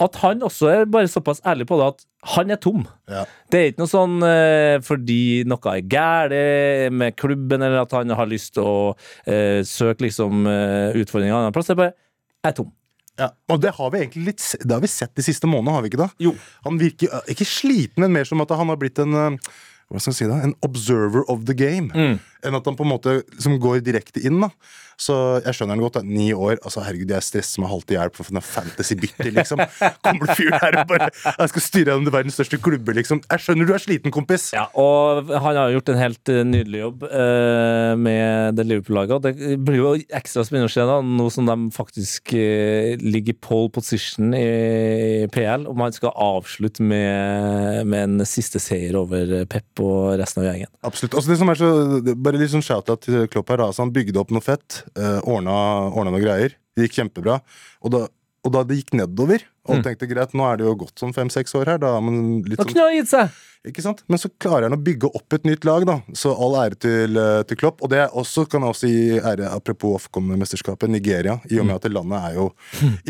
At 0.00 0.20
han 0.22 0.44
også 0.46 0.70
er 0.72 0.84
bare 0.90 1.10
såpass 1.10 1.42
ærlig 1.46 1.66
på 1.70 1.80
det 1.80 1.90
at 1.94 2.04
han 2.34 2.50
er 2.50 2.58
tom. 2.62 2.84
Ja. 3.10 3.24
Det 3.52 3.58
er 3.60 3.68
ikke 3.70 3.84
noe 3.84 3.92
sånn 3.92 4.16
eh, 4.26 4.78
fordi 4.84 5.44
noe 5.48 5.74
er 5.74 5.84
galt 5.86 6.94
med 6.96 7.14
klubben, 7.18 7.62
eller 7.62 7.84
at 7.84 7.94
han 7.96 8.14
har 8.18 8.30
lyst 8.30 8.56
til 8.56 8.66
å 8.66 8.80
eh, 9.28 9.60
søke 9.66 10.06
liksom 10.06 10.48
uh, 10.48 10.96
utfordringer 10.96 11.34
en 11.34 11.44
annen 11.44 11.54
plass. 11.54 11.70
Det 11.70 11.76
er 11.76 11.84
bare 11.84 11.94
Jeg 11.94 12.52
er 12.52 12.58
tom. 12.58 12.74
Ja. 13.16 13.30
Og 13.52 13.62
det 13.62 13.72
har 13.78 13.92
vi 13.92 14.00
egentlig 14.02 14.26
litt 14.26 14.42
Det 14.60 14.74
har 14.74 14.82
vi 14.84 14.90
sett 14.92 15.14
de 15.16 15.24
siste 15.24 15.48
månedene, 15.48 15.78
har 15.78 15.84
vi 15.84 15.92
ikke 15.92 16.02
det? 16.02 16.10
Jo. 16.26 16.34
Han 16.66 16.76
virker 16.80 17.32
ikke 17.32 17.48
sliten, 17.48 18.04
men 18.04 18.12
mer 18.12 18.28
som 18.28 18.42
at 18.44 18.52
han 18.52 18.68
har 18.68 18.80
blitt 18.80 19.00
en 19.00 19.16
øh, 19.16 19.38
hva 19.86 20.00
skal 20.02 20.10
jeg 20.10 20.18
si 20.18 20.26
da? 20.26 20.40
En 20.42 20.54
observer 20.66 21.22
of 21.30 21.44
the 21.46 21.54
game. 21.54 21.92
Mm. 21.94 22.16
Enn 22.46 22.56
at 22.58 22.66
han 22.70 22.76
på 22.78 22.86
en 22.86 22.92
måte 22.94 23.20
liksom 23.34 23.58
går 23.62 23.82
direkte 23.86 24.22
inn. 24.26 24.40
da 24.44 24.50
Så 24.96 25.12
jeg 25.44 25.52
skjønner 25.58 25.74
han 25.76 25.82
godt. 25.84 25.98
Da. 25.98 26.02
Ni 26.08 26.30
år. 26.32 26.56
altså 26.64 26.80
Herregud, 26.86 27.10
jeg 27.12 27.24
stresser 27.26 27.60
meg 27.60 27.68
halvt 27.72 27.90
i 27.92 27.96
hjel 27.98 28.12
for 28.16 28.30
en 28.32 28.40
fantasy-bytte, 28.40 29.26
liksom. 29.36 29.60
Kommer 30.06 30.30
det 30.30 30.36
fyr 30.38 30.54
der 30.56 30.78
og 30.80 30.88
bare 30.88 31.08
Jeg 31.12 31.50
skal 31.52 31.64
styre 31.66 31.90
gjennom 31.92 32.14
verdens 32.14 32.38
største 32.38 32.60
klubber, 32.64 32.96
liksom. 32.96 33.20
Jeg 33.28 33.44
skjønner 33.44 33.68
du 33.68 33.74
er 33.76 33.82
sliten, 33.82 34.14
kompis. 34.14 34.46
Ja, 34.56 34.64
og 34.72 35.28
han 35.34 35.58
har 35.60 35.74
gjort 35.74 35.90
en 35.92 36.00
helt 36.00 36.32
eh, 36.32 36.40
nydelig 36.48 36.80
jobb 36.80 37.04
eh, 37.10 37.92
med 38.00 38.56
det 38.56 38.66
Liverpool-laget. 38.70 39.26
Det 39.26 39.58
blir 39.66 39.80
jo 39.82 39.92
ekstra 40.16 40.46
spennende 40.48 40.70
å 40.70 40.74
se 40.76 40.86
da, 40.88 40.96
nå 41.04 41.28
som 41.34 41.50
de 41.50 41.58
faktisk 41.76 42.32
eh, 42.38 42.94
ligger 43.02 43.34
i 43.34 43.38
pole 43.50 43.68
position 43.76 44.32
i 44.36 45.26
PL, 45.34 45.66
om 45.68 45.84
han 45.84 45.92
skal 45.96 46.14
avslutte 46.16 46.80
med, 46.84 47.84
med 47.90 48.06
en 48.22 48.26
siste 48.28 48.60
seier 48.62 48.96
over 48.98 49.42
Pep 49.50 49.84
og 49.84 50.16
resten 50.20 50.42
av 50.44 50.48
gjengen. 50.50 50.72
Absolutt. 50.86 51.16
Altså 51.18 51.32
det 51.34 51.38
som 51.42 51.52
er 51.52 51.60
så, 51.60 51.70
det- 52.06 52.16
Bare 52.36 52.44
liksom 52.44 52.60
shout-out 52.60 53.00
til 53.00 53.22
Klopp 53.32 53.48
her. 53.48 53.62
Altså 53.64 53.80
han 53.80 53.90
bygde 53.94 54.20
opp 54.20 54.28
noe 54.34 54.44
fett. 54.44 54.82
Uh, 54.92 55.24
ordna, 55.24 55.54
ordna 55.88 56.10
noe 56.12 56.20
greier. 56.20 56.52
Det 56.76 56.84
gikk 56.84 56.98
kjempebra. 56.98 57.38
Og 57.80 57.94
da, 57.94 58.00
og 58.46 58.54
da 58.54 58.62
det 58.66 58.78
gikk 58.80 58.94
nedover, 59.00 59.42
og 59.66 59.82
tenkte 59.82 60.06
greit, 60.06 60.34
nå 60.38 60.46
er 60.46 60.60
det 60.60 60.68
jo 60.68 60.76
gått 60.84 61.02
sånn 61.02 61.14
fem-seks 61.16 61.56
år 61.58 61.74
her, 61.74 61.82
da 61.82 61.96
man 61.98 62.44
litt 62.46 62.60
Da 62.60 62.68
sånn 62.70 63.10
seg! 63.10 63.36
Ikke 63.66 63.82
sant? 63.82 64.04
Men 64.06 64.20
så 64.22 64.28
klarer 64.38 64.68
han 64.68 64.76
å 64.76 64.78
bygge 64.78 65.08
opp 65.18 65.34
et 65.34 65.46
nytt 65.48 65.64
lag, 65.66 65.82
da. 65.88 65.96
Så 66.14 66.30
all 66.30 66.54
ære 66.60 66.78
til, 66.78 67.16
eh, 67.18 67.40
til 67.50 67.58
Klopp. 67.58 67.82
Og 67.82 67.90
det 67.90 67.98
er 68.04 68.14
også, 68.14 68.44
kan 68.48 68.62
jeg 68.62 68.74
også 68.74 68.90
gi 68.92 69.18
ære, 69.18 69.48
apropos 69.50 69.96
Ofcom-mesterskapet, 69.98 70.86
Nigeria. 70.92 71.40
I 71.50 71.58
og 71.58 71.66
med 71.66 71.80
at 71.80 71.90
landet 71.90 72.28
er 72.28 72.36
jo 72.38 72.46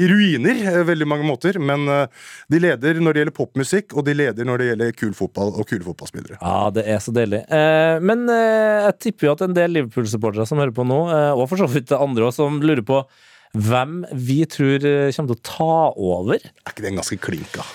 i 0.01 0.09
ruiner 0.09 0.63
eh, 0.65 0.81
veldig 0.89 1.11
mange 1.13 1.29
måter. 1.29 1.61
Men 1.61 1.85
eh, 1.93 2.09
de 2.49 2.63
leder 2.63 3.03
når 3.03 3.13
det 3.13 3.23
gjelder 3.25 3.37
popmusikk, 3.37 3.93
og 3.93 4.09
de 4.09 4.17
leder 4.17 4.49
når 4.49 4.63
det 4.63 4.71
gjelder 4.71 4.97
kul 4.97 5.13
fotball 5.19 5.53
og 5.53 5.69
kule 5.69 5.85
fotballspillere. 5.85 6.41
Ja, 6.41 6.59
det 6.73 6.89
er 6.89 7.05
så 7.05 7.13
deilig. 7.13 7.45
Men 8.07 8.25
jeg 8.31 8.97
tipper 9.03 9.29
jo 9.29 9.37
at 9.37 9.45
en 9.45 9.55
del 9.57 9.77
Liverpool-supportere 9.77 10.47
som 10.49 10.61
hører 10.63 10.73
på 10.77 10.87
nå, 10.89 10.99
og 11.37 11.45
for 11.51 11.61
så 11.61 11.69
vidt 11.69 11.93
andre 11.93 12.31
også, 12.31 12.47
som 12.47 12.63
lurer 12.65 12.85
på 12.87 13.03
hvem 13.55 14.01
vi 14.13 14.41
tror 14.51 14.83
eh, 14.87 15.11
kommer 15.15 15.35
til 15.35 15.37
å 15.37 15.45
ta 15.47 15.75
over. 15.97 16.41
Er 16.41 16.73
ikke 16.73 16.83
det 16.87 16.91
en 16.95 16.99
ganske 17.03 17.19
klinka? 17.23 17.67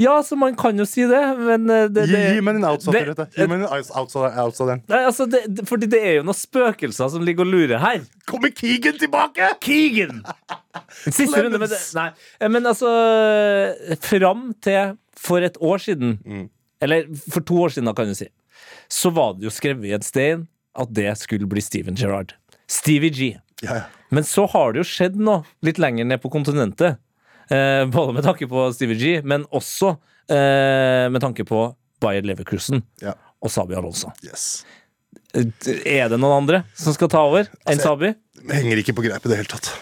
Ja, 0.00 0.14
så 0.24 0.36
man 0.38 0.54
kan 0.56 0.78
jo 0.78 0.84
si 0.88 1.02
det, 1.10 1.18
men 1.36 1.66
eh, 1.68 1.88
det, 1.92 2.06
Gi, 2.08 2.20
gi 2.36 2.42
meg 2.46 2.56
en 2.60 2.66
outsider, 2.70 3.10
dette. 3.10 3.26
Gi 3.36 3.46
meg 3.50 3.58
en 3.60 3.66
outs- 3.68 3.90
outsider, 3.98 4.36
outsider. 4.40 4.78
Nei, 4.88 5.00
altså, 5.08 5.26
det, 5.28 5.42
fordi 5.68 5.88
det 5.92 6.00
er 6.06 6.14
jo 6.20 6.22
noen 6.28 6.38
spøkelser 6.38 7.10
som 7.12 7.24
ligger 7.26 7.44
og 7.44 7.52
lurer 7.52 7.82
her. 7.82 8.06
Kommer 8.30 8.52
Keegan 8.56 8.96
tilbake?! 9.02 9.50
Keegan! 9.66 10.22
Siste 11.10 11.42
runde 11.42 11.58
med 11.60 11.72
det. 11.74 11.80
Nei, 11.98 12.08
men 12.54 12.70
altså 12.70 12.88
Fram 14.06 14.50
til 14.64 14.94
for 15.20 15.44
et 15.44 15.58
år 15.60 15.82
siden, 15.84 16.14
eller 16.80 17.10
for 17.28 17.44
to 17.44 17.58
år 17.66 17.74
siden, 17.74 17.90
da, 17.90 17.92
kan 17.98 18.08
du 18.08 18.16
si, 18.16 18.30
så 18.90 19.10
var 19.12 19.34
det 19.36 19.44
jo 19.50 19.52
skrevet 19.52 19.84
i 19.90 19.92
en 19.98 20.06
stein 20.06 20.46
at 20.80 20.94
det 20.96 21.10
skulle 21.20 21.50
bli 21.50 21.60
Steven 21.60 21.98
Gerrard. 21.98 22.32
Stevie 22.70 23.10
G. 23.12 23.28
Ja, 23.64 23.82
ja. 23.82 23.86
Men 24.10 24.26
så 24.26 24.46
har 24.50 24.72
det 24.72 24.82
jo 24.82 24.88
skjedd 24.88 25.18
noe 25.20 25.44
litt 25.66 25.78
lenger 25.78 26.08
ned 26.08 26.22
på 26.22 26.30
kontinentet. 26.32 26.98
Eh, 27.50 27.84
både 27.90 28.14
med 28.16 28.26
tanke 28.26 28.46
på 28.50 28.68
Stevie 28.74 28.98
G, 28.98 29.12
men 29.26 29.44
også 29.50 29.94
eh, 30.30 31.06
med 31.10 31.20
tanke 31.22 31.46
på 31.46 31.64
Bayer 32.02 32.26
Leverkusen 32.26 32.82
ja. 33.02 33.16
og 33.42 33.52
Sabi 33.52 33.76
Alonso. 33.78 34.12
Yes. 34.26 34.64
Eh, 35.34 35.46
Er 35.84 36.10
det 36.10 36.18
noen 36.18 36.44
andre 36.44 36.64
som 36.78 36.94
skal 36.96 37.10
ta 37.10 37.24
over 37.26 37.46
enn 37.46 37.76
Altså, 37.76 37.92
Sabi? 37.92 38.14
Henger 38.50 38.82
ikke 38.82 38.96
på 38.98 39.06
greip 39.06 39.26
i 39.26 39.32
det 39.32 39.42
hele 39.42 39.50
tatt. 39.50 39.72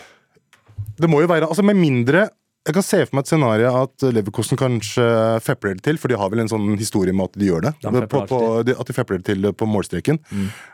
Det 0.99 1.09
må 1.11 1.23
jo 1.23 1.31
være 1.31 1.47
Altså, 1.47 1.65
med 1.65 1.79
mindre 1.79 2.29
jeg 2.69 2.75
kan 2.77 2.85
se 2.85 2.99
for 3.07 3.17
meg 3.17 3.25
et 3.25 3.31
scenario 3.31 3.69
at 3.81 4.05
Leverkosten 4.13 4.59
kanskje 4.61 5.05
fepler 5.41 5.79
det 5.79 5.87
til, 5.87 5.97
for 5.97 6.13
de 6.13 6.19
har 6.21 6.29
vel 6.29 6.43
en 6.43 6.51
sånn 6.51 6.75
historie 6.77 7.15
med 7.17 7.31
at 7.31 7.39
de 7.41 7.47
gjør 7.49 7.63
det. 7.65 7.71
De 7.81 8.03
på, 8.13 8.21
på, 8.29 8.41
de, 8.67 8.75
at 8.77 8.91
de 8.91 8.97
fepler 8.97 9.23
det 9.23 9.31
til 9.31 9.49
på 9.57 9.69
målstreken. 9.71 10.19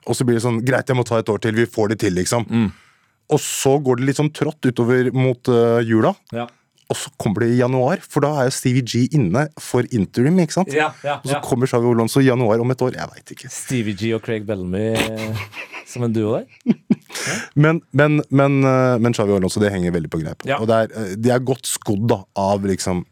Og 0.09 0.19
så 0.19 0.27
blir 0.27 0.41
det 0.41 0.43
sånn 0.43 0.59
Greit, 0.67 0.91
jeg 0.91 0.99
må 0.99 1.05
ta 1.07 1.21
et 1.23 1.31
år 1.31 1.39
til. 1.45 1.55
Vi 1.55 1.69
får 1.71 1.93
det 1.93 2.01
til, 2.03 2.17
liksom. 2.19 2.49
Og 3.33 3.41
så 3.41 3.79
går 3.81 4.01
det 4.01 4.11
litt 4.11 4.21
sånn 4.21 4.33
trått 4.35 4.69
utover 4.69 5.09
mot 5.17 5.49
uh, 5.49 5.81
jula. 5.85 6.13
Ja. 6.35 6.49
Og 6.93 6.99
så 7.01 7.11
kommer 7.21 7.45
det 7.45 7.55
i 7.55 7.61
januar, 7.63 8.03
for 8.05 8.25
da 8.25 8.31
er 8.43 8.49
jo 8.51 8.55
Stevie 8.55 8.85
G 8.85 9.05
inne 9.17 9.47
for 9.61 9.87
interim. 9.97 10.37
ikke 10.43 10.59
sant? 10.59 10.75
Ja, 10.77 10.91
ja, 11.07 11.17
Og 11.23 11.31
så 11.31 11.41
kommer 11.45 11.71
Xavi 11.71 11.89
Olonso 11.89 12.21
i 12.21 12.27
januar 12.29 12.61
om 12.61 12.75
et 12.75 12.85
år. 12.85 12.99
Jeg 12.99 13.11
veit 13.15 13.33
ikke. 13.35 13.51
Stevie 13.53 13.97
G 13.97 14.13
og 14.17 14.21
Craig 14.25 14.45
Bellamy 14.47 14.91
eh, 14.93 15.47
som 15.89 16.05
en 16.05 16.13
duo 16.15 16.37
der. 16.37 16.47
Men, 17.57 17.79
men, 17.95 18.19
men, 18.35 18.57
eh, 18.67 18.97
men 19.01 19.15
Xavi 19.15 19.33
Alonso, 19.33 19.61
det 19.63 19.71
henger 19.73 19.95
veldig 19.95 20.11
på 20.13 20.19
greip. 20.21 20.43
Og 20.59 20.67
det 20.69 20.77
er, 20.77 20.91
eh, 20.99 21.13
de 21.17 21.31
er 21.33 21.45
godt 21.47 21.69
skodd 21.71 22.03
da, 22.11 22.19
av 22.37 22.67
liksom 22.67 23.05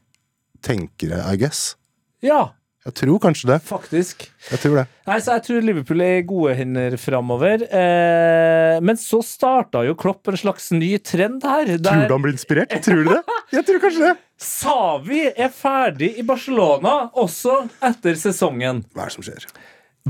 tenkere, 0.66 1.23
I 1.33 1.38
guess. 1.40 1.76
Ja, 2.23 2.50
Jeg 2.83 2.95
tror 2.99 3.19
kanskje 3.23 3.47
det. 3.53 3.59
faktisk. 3.62 4.25
Jeg 4.51 4.59
tror 4.59 4.81
det. 4.81 4.85
Nei, 5.07 5.19
så 5.23 5.37
Jeg 5.37 5.43
tror 5.47 5.62
Liverpool 5.62 6.01
er 6.03 6.17
i 6.19 6.25
gode 6.27 6.55
hender 6.59 6.97
framover. 6.99 7.62
Eh, 7.62 8.81
men 8.83 8.99
så 8.99 9.21
starta 9.23 9.85
jo 9.87 9.95
Klopp 9.95 10.27
en 10.33 10.39
slags 10.41 10.73
ny 10.75 10.97
trend 10.99 11.45
her. 11.47 11.71
Tror 11.79 12.09
du 12.09 12.15
han 12.17 12.25
blir 12.25 12.35
inspirert? 12.35 12.75
Tror 12.83 13.05
du 13.05 13.12
det? 13.12 13.21
Jeg 13.55 13.67
tror 13.69 13.83
kanskje 13.85 14.09
det. 14.09 14.17
Savi 14.43 15.21
er 15.31 15.53
ferdig 15.55 16.17
i 16.19 16.25
Barcelona, 16.27 16.97
også 17.15 17.61
etter 17.87 18.19
sesongen. 18.19 18.83
Hva 18.91 19.07
er 19.07 19.12
det 19.12 19.15
som 19.15 19.29
skjer? 19.29 19.47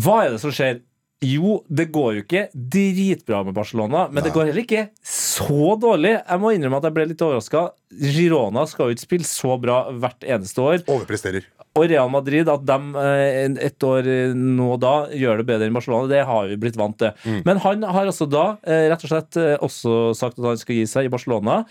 Hva 0.01 0.17
er 0.25 0.33
det 0.33 0.41
som 0.41 0.55
skjer? 0.57 0.81
Jo, 1.23 1.61
det 1.71 1.85
går 1.95 2.15
jo 2.17 2.23
ikke 2.25 2.47
dritbra 2.57 3.45
med 3.47 3.55
Barcelona, 3.55 4.09
men 4.11 4.25
det 4.25 4.33
går 4.35 4.49
heller 4.49 4.65
ikke 4.65 4.89
så 5.07 5.77
dårlig. 5.79 6.17
Jeg 6.19 6.41
må 6.43 6.51
innrømme 6.57 6.81
at 6.81 6.89
jeg 6.89 6.97
ble 6.97 7.05
litt 7.13 7.23
overraska. 7.23 7.67
Girona 8.01 8.65
skal 8.71 8.89
jo 8.89 8.97
ikke 8.97 9.07
spille 9.07 9.29
så 9.29 9.57
bra 9.61 9.85
hvert 9.93 10.25
eneste 10.25 10.63
år. 10.65 10.81
Overpresterer. 10.87 11.49
Og 11.73 11.87
Real 11.89 12.11
Madrid, 12.13 12.49
at 12.53 12.65
de 12.69 12.77
eh, 13.01 13.55
et 13.65 13.85
år 13.89 14.09
eh, 14.11 14.35
nå 14.37 14.75
og 14.75 14.81
da 14.83 14.93
gjør 15.17 15.41
det 15.41 15.47
bedre 15.49 15.69
enn 15.69 15.77
Barcelona, 15.77 16.11
det 16.11 16.21
har 16.29 16.51
vi 16.51 16.59
blitt 16.61 16.77
vant 16.77 16.99
til. 17.01 17.15
Men 17.47 17.63
han 17.65 17.87
har 17.89 18.11
altså 18.11 18.29
da 18.29 18.59
eh, 18.61 18.91
rett 18.93 19.07
og 19.07 19.13
slett 19.13 19.39
også 19.65 19.95
sagt 20.19 20.37
at 20.37 20.51
han 20.51 20.61
skal 20.61 20.77
gi 20.77 20.85
seg 20.91 21.09
i 21.09 21.13
Barcelona. 21.13 21.63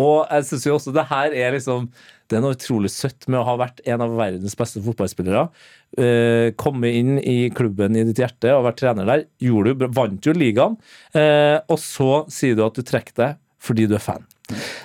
Og 0.00 0.26
jeg 0.26 0.48
syns 0.48 0.66
jo 0.66 0.74
også 0.74 0.94
det 0.94 1.06
her 1.06 1.36
er 1.38 1.54
liksom 1.54 1.86
Det 2.26 2.34
er 2.34 2.42
noe 2.42 2.56
utrolig 2.56 2.90
søtt 2.90 3.28
med 3.28 3.38
å 3.38 3.46
ha 3.46 3.54
vært 3.60 3.82
en 3.86 4.02
av 4.02 4.16
verdens 4.18 4.56
beste 4.58 4.82
fotballspillere. 4.82 5.44
Komme 6.58 6.90
inn 6.90 7.18
i 7.20 7.50
klubben 7.54 7.94
i 8.00 8.06
ditt 8.08 8.18
hjerte 8.18 8.56
og 8.56 8.64
vært 8.64 8.80
trener 8.80 9.06
der. 9.06 9.26
Gjorde 9.44 9.76
du, 9.76 9.86
vant 9.92 10.24
jo 10.24 10.34
ligaen. 10.34 10.78
Og 11.68 11.78
så 11.78 12.24
sier 12.32 12.56
du 12.56 12.64
at 12.64 12.80
du 12.80 12.82
trekker 12.82 13.20
deg 13.20 13.42
fordi 13.60 13.86
du 13.92 13.98
er 14.00 14.02
fan. 14.02 14.24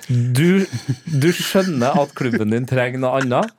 Du, 0.08 0.64
du 1.06 1.28
skjønner 1.36 1.98
at 2.00 2.14
klubben 2.16 2.54
din 2.54 2.68
trenger 2.68 3.02
noe 3.02 3.20
annet. 3.20 3.52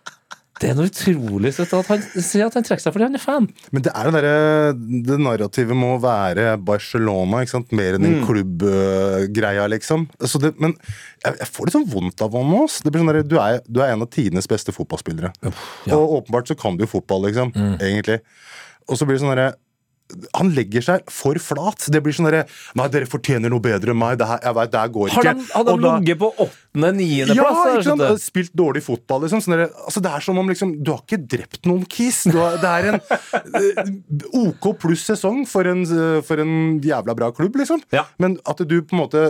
Det 0.62 0.70
er 0.70 0.76
noe 0.78 0.92
utrolig 0.92 1.50
søtt 1.56 1.72
at 1.74 1.88
han 1.90 2.02
sier 2.22 2.46
at 2.46 2.54
han 2.54 2.66
trekker 2.66 2.84
seg 2.84 2.94
fordi 2.94 3.08
han 3.08 3.18
er 3.18 3.24
fan. 3.24 3.48
Men 3.74 3.86
det 3.86 3.94
er 3.98 4.08
det 4.08 4.12
derre 4.14 4.74
Det 5.08 5.18
narrativet 5.18 5.78
må 5.78 5.96
være 6.04 6.52
Barcelona, 6.62 7.40
ikke 7.42 7.56
sant? 7.56 7.74
Mer 7.78 7.98
enn 7.98 8.06
en 8.06 8.20
klubbgreia, 8.28 9.66
liksom. 9.74 10.06
Så 10.22 10.42
det, 10.44 10.54
men 10.62 10.76
jeg, 11.24 11.34
jeg 11.40 11.50
får 11.50 11.70
litt 11.70 11.78
sånn 11.80 11.90
vondt 11.90 12.22
av 12.26 12.38
ham 12.38 12.54
også. 12.60 12.86
Det 12.86 12.94
blir 12.94 13.02
sånn 13.02 13.10
der, 13.14 13.24
du, 13.26 13.40
er, 13.42 13.58
du 13.66 13.82
er 13.82 13.96
en 13.96 14.06
av 14.06 14.12
tidenes 14.14 14.50
beste 14.52 14.76
fotballspillere. 14.76 15.34
Og 15.98 16.16
åpenbart 16.20 16.54
så 16.54 16.60
kan 16.60 16.78
du 16.78 16.86
jo 16.86 16.92
fotball, 16.94 17.26
liksom. 17.32 17.56
Egentlig. 17.80 18.22
Og 18.86 19.00
så 19.00 19.08
blir 19.10 19.18
det 19.18 19.26
sånn 19.26 19.34
derre 19.34 19.52
han 20.38 20.50
legger 20.56 20.82
seg 20.86 21.10
for 21.12 21.36
flat. 21.42 21.88
Det 21.92 22.02
blir 22.04 22.14
sånn 22.16 22.28
derre 22.30 22.46
Nei, 22.80 22.88
dere 22.94 23.08
fortjener 23.10 23.50
noe 23.54 23.60
bedre 23.64 23.92
enn 23.94 24.00
meg. 24.02 24.18
Det 24.22 24.28
her, 24.28 24.40
jeg 24.44 24.56
vet, 24.58 24.72
det 24.74 24.80
her 24.82 24.92
går 24.96 25.10
ikke. 25.12 25.34
har 25.54 25.62
Og 25.72 25.82
da- 25.82 25.94
ligget 26.00 26.20
på 26.22 26.30
åttende-niendeplass? 26.46 27.62
ja, 27.66 27.76
ikke 27.78 27.84
sant? 27.90 28.22
Spilt 28.22 28.54
dårlig 28.58 28.84
fotball, 28.86 29.22
liksom. 29.26 29.42
Sånn 29.46 29.58
der, 29.58 29.68
altså, 29.86 30.02
det 30.04 30.12
er 30.12 30.20
som 30.28 30.38
om 30.42 30.50
liksom 30.52 30.76
Du 30.84 30.92
har 30.94 31.02
ikke 31.06 31.22
drept 31.36 31.66
noen 31.70 31.86
kis. 31.90 32.24
Har, 32.32 32.58
det 32.62 32.72
er 32.72 32.90
en 32.94 33.02
eh, 33.02 33.92
OK 34.46 34.72
pluss 34.82 35.06
sesong 35.10 35.44
for 35.50 35.68
en, 35.68 35.84
for 36.28 36.42
en 36.44 36.80
jævla 36.84 37.16
bra 37.18 37.32
klubb, 37.36 37.56
liksom. 37.62 37.82
Ja. 37.92 38.06
Men 38.22 38.38
at 38.48 38.58
du 38.68 38.78
på 38.82 38.96
en 38.96 39.04
måte 39.04 39.26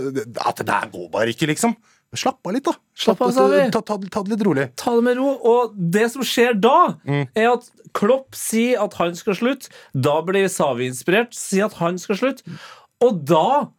At 0.45 0.57
det 0.61 0.67
der 0.69 0.89
går 0.93 1.09
bare 1.13 1.31
ikke, 1.33 1.47
liksom. 1.51 1.75
Slapp 2.13 2.43
av 2.45 2.53
litt, 2.53 2.65
da. 2.67 2.73
Slapp 2.97 3.21
av, 3.23 3.31
ta, 3.71 3.79
ta, 3.87 3.95
ta 4.11 4.23
det 4.23 4.33
litt 4.33 4.41
rolig. 4.43 4.65
Ta 4.75 4.91
det 4.97 5.03
med 5.05 5.15
ro. 5.17 5.29
Og 5.47 5.75
det 5.95 6.09
som 6.11 6.21
skjer 6.27 6.57
da, 6.59 6.95
Mm. 7.07 7.27
er 7.35 7.51
at 7.53 7.69
Klopp 7.93 8.35
sier 8.35 8.81
at 8.83 8.93
han 8.99 9.15
skal 9.15 9.33
slutte. 9.35 9.69
Da 9.95 10.21
blir 10.21 10.47
Savi 10.51 10.87
inspirert, 10.91 11.33
sier 11.33 11.65
at 11.65 11.73
han 11.79 11.97
skal 11.97 12.15
slutte. 12.19 12.43
Og 13.01 13.23
da 13.25 13.69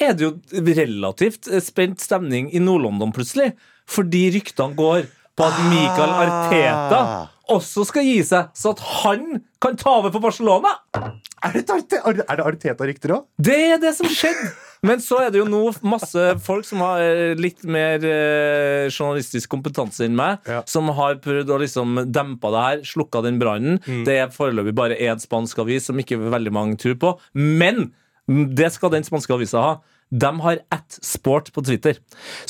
er 0.00 0.12
det 0.14 0.20
jo 0.28 0.38
relativt 0.76 1.48
spent 1.64 2.00
stemning 2.00 2.52
i 2.54 2.58
Nord-London 2.60 3.12
plutselig. 3.12 3.54
Fordi 3.88 4.30
ryktene 4.36 4.76
går 4.76 5.06
på 5.36 5.44
at 5.48 5.58
Michael 5.72 6.10
Arteta 6.20 7.00
Ah. 7.00 7.26
også 7.48 7.84
skal 7.86 8.04
gi 8.04 8.20
seg, 8.22 8.50
så 8.54 8.70
at 8.70 8.78
han 9.02 9.42
kan 9.60 9.76
ta 9.76 9.96
over 9.98 10.10
for 10.12 10.20
Barcelona. 10.20 10.68
Er 10.94 11.52
det, 11.52 11.64
er 11.70 12.12
det 12.12 12.44
Arteta-rykter 12.44 13.16
òg? 13.16 13.24
Det 13.40 13.56
er 13.72 13.78
det 13.78 13.94
som 13.96 14.06
skjedde! 14.06 14.52
Men 14.86 15.02
så 15.04 15.18
er 15.20 15.30
det 15.34 15.42
jo 15.42 15.44
nå 15.50 15.60
masse 15.84 16.22
folk 16.40 16.64
som 16.64 16.80
har 16.80 17.02
eh, 17.04 17.34
litt 17.36 17.64
mer 17.68 18.00
eh, 18.06 18.86
journalistisk 18.88 19.50
kompetanse 19.52 20.06
enn 20.06 20.16
meg, 20.16 20.38
Ja. 20.48 20.62
som 20.66 20.88
har 20.96 21.18
prøvd 21.20 21.52
å 21.52 21.58
liksom 21.60 21.98
dempe 22.08 22.48
det 22.54 22.62
her, 22.64 22.80
slukka 22.88 23.20
den 23.26 23.38
brannen. 23.42 23.80
Det 24.06 24.16
er 24.22 24.32
foreløpig 24.32 24.72
bare 24.78 24.96
én 24.96 25.20
spansk 25.20 25.58
avis 25.60 25.90
som 25.90 26.00
ikke 26.00 26.16
veldig 26.32 26.52
mange 26.56 26.78
tror 26.80 26.96
på. 26.96 27.12
Men 27.36 27.90
det 28.30 28.70
skal 28.72 28.92
den 28.96 29.04
spanske 29.04 29.34
avisa 29.36 29.60
ha. 29.60 29.74
De 30.10 30.26
har 30.42 30.58
ett 30.74 30.96
sport 31.06 31.52
på 31.54 31.62
Twitter. 31.62 31.94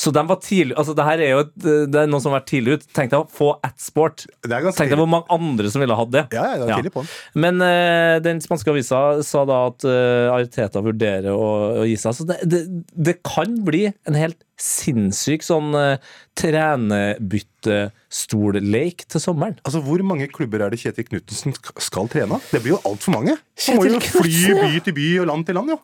Så 0.01 0.09
de 0.15 0.23
var 0.25 0.39
tidlig 0.41 0.73
Altså, 0.81 0.95
det 0.97 1.05
her 1.05 1.19
er 1.21 1.29
jo 1.35 1.41
et, 1.43 1.51
det 1.61 1.93
er 2.01 2.07
noen 2.09 2.21
som 2.23 2.31
har 2.33 2.39
vært 2.41 2.49
tidlig 2.49 2.73
ut. 2.79 2.87
Tenk 2.97 3.11
deg 3.13 3.21
å 3.21 3.27
få 3.29 3.51
ett 3.67 3.77
sport. 3.81 4.23
Tenk 4.41 4.89
deg 4.89 4.97
hvor 4.97 5.05
mange 5.11 5.29
andre 5.35 5.69
som 5.69 5.81
ville 5.83 5.93
hatt 5.99 6.09
det. 6.15 6.23
Ja, 6.33 6.47
ja, 6.55 6.65
det 6.65 6.71
Ja. 6.71 6.81
på 6.95 7.03
den. 7.05 7.11
Men 7.45 7.61
uh, 7.61 8.17
den 8.25 8.41
spanske 8.41 8.71
avisa 8.73 9.03
sa 9.23 9.45
da 9.45 9.59
at 9.69 9.85
uh, 9.85 10.33
Ariteta 10.33 10.81
vurderer 10.81 11.29
å, 11.35 11.51
å 11.83 11.85
gi 11.85 11.97
seg. 12.01 12.15
Så 12.17 12.25
det, 12.29 12.39
det, 12.49 12.63
det 12.97 13.19
kan 13.27 13.59
bli 13.67 13.91
en 14.09 14.15
helt 14.17 14.41
sinnssyk 14.61 15.41
sånn 15.45 15.73
uh, 15.73 15.97
trenebyttestolleik 16.37 19.05
til 19.09 19.21
sommeren. 19.23 19.55
Altså, 19.65 19.79
Hvor 19.85 20.01
mange 20.05 20.27
klubber 20.33 20.61
er 20.65 20.69
det 20.73 20.79
Kjetil 20.81 21.05
Knutsen 21.07 21.53
sk- 21.55 21.81
skal 21.81 22.07
trene? 22.11 22.37
Det 22.51 22.59
blir 22.63 22.73
jo 22.75 22.79
altfor 22.87 23.11
mange. 23.15 23.33
Han 23.67 23.75
må 23.77 23.83
jo 23.89 23.99
fly 24.01 24.53
by 24.57 24.79
til 24.85 24.93
by 24.97 25.07
og 25.23 25.27
land 25.31 25.43
til 25.49 25.55
land, 25.57 25.67
jo. 25.73 25.77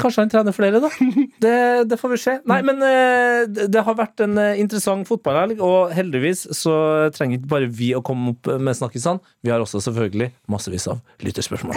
Kanskje 0.00 0.20
han 0.24 0.32
trener 0.32 0.52
flere, 0.56 0.78
da. 0.84 0.90
Det, 1.44 1.56
det 1.90 1.98
får 2.00 2.12
vi 2.14 2.18
se. 2.20 2.36
Nei, 2.48 2.60
men 2.66 2.80
eh, 2.84 3.44
det 3.68 3.82
har 3.84 3.96
vært 3.98 4.22
en 4.24 4.38
eh, 4.40 4.60
interessant 4.62 5.06
fotballhelg, 5.08 5.60
og 5.64 5.92
heldigvis 5.94 6.46
så 6.56 6.74
trenger 7.14 7.40
ikke 7.40 7.52
bare 7.54 7.70
vi 7.70 7.92
å 7.96 8.02
komme 8.04 8.34
opp 8.34 8.48
med 8.58 8.78
snakkisene. 8.78 9.22
Vi 9.44 9.52
har 9.52 9.62
også 9.64 9.82
selvfølgelig 9.84 10.30
massevis 10.50 10.88
av 10.92 11.02
lytterspørsmål. 11.24 11.76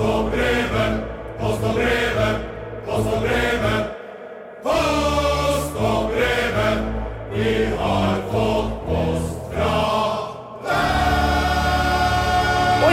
Å 0.00 0.69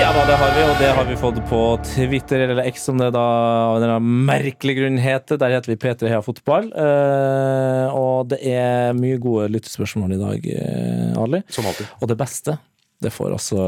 ja 0.07 0.13
da, 0.13 0.21
det 0.23 0.35
har 0.39 0.51
vi, 0.55 0.61
og 0.63 0.77
det 0.79 0.89
har 0.95 1.07
vi 1.07 1.15
fått 1.19 1.39
på 1.49 1.57
Twitter, 1.83 2.39
eller 2.45 2.63
X 2.69 2.85
som 2.87 2.99
det 3.01 3.09
da 3.11 3.23
av 3.73 3.83
en 3.83 4.05
merkelig 4.27 4.77
grunn 4.77 4.99
heter. 5.03 5.35
Der 5.41 5.51
heter 5.51 5.73
vi 5.73 5.75
P3 5.81 6.07
Heia 6.07 6.21
Fotball. 6.23 6.69
Eh, 6.71 7.91
og 7.91 8.29
det 8.31 8.39
er 8.47 8.95
mye 8.95 9.17
gode 9.19 9.49
lyttespørsmål 9.51 10.15
i 10.15 10.21
dag, 10.21 10.47
eh, 10.53 11.19
Ali. 11.19 11.41
Som 11.51 11.67
alltid. 11.67 11.91
Og 11.99 12.07
det 12.07 12.15
beste, 12.21 12.55
det 13.03 13.11
får 13.11 13.35
altså 13.35 13.59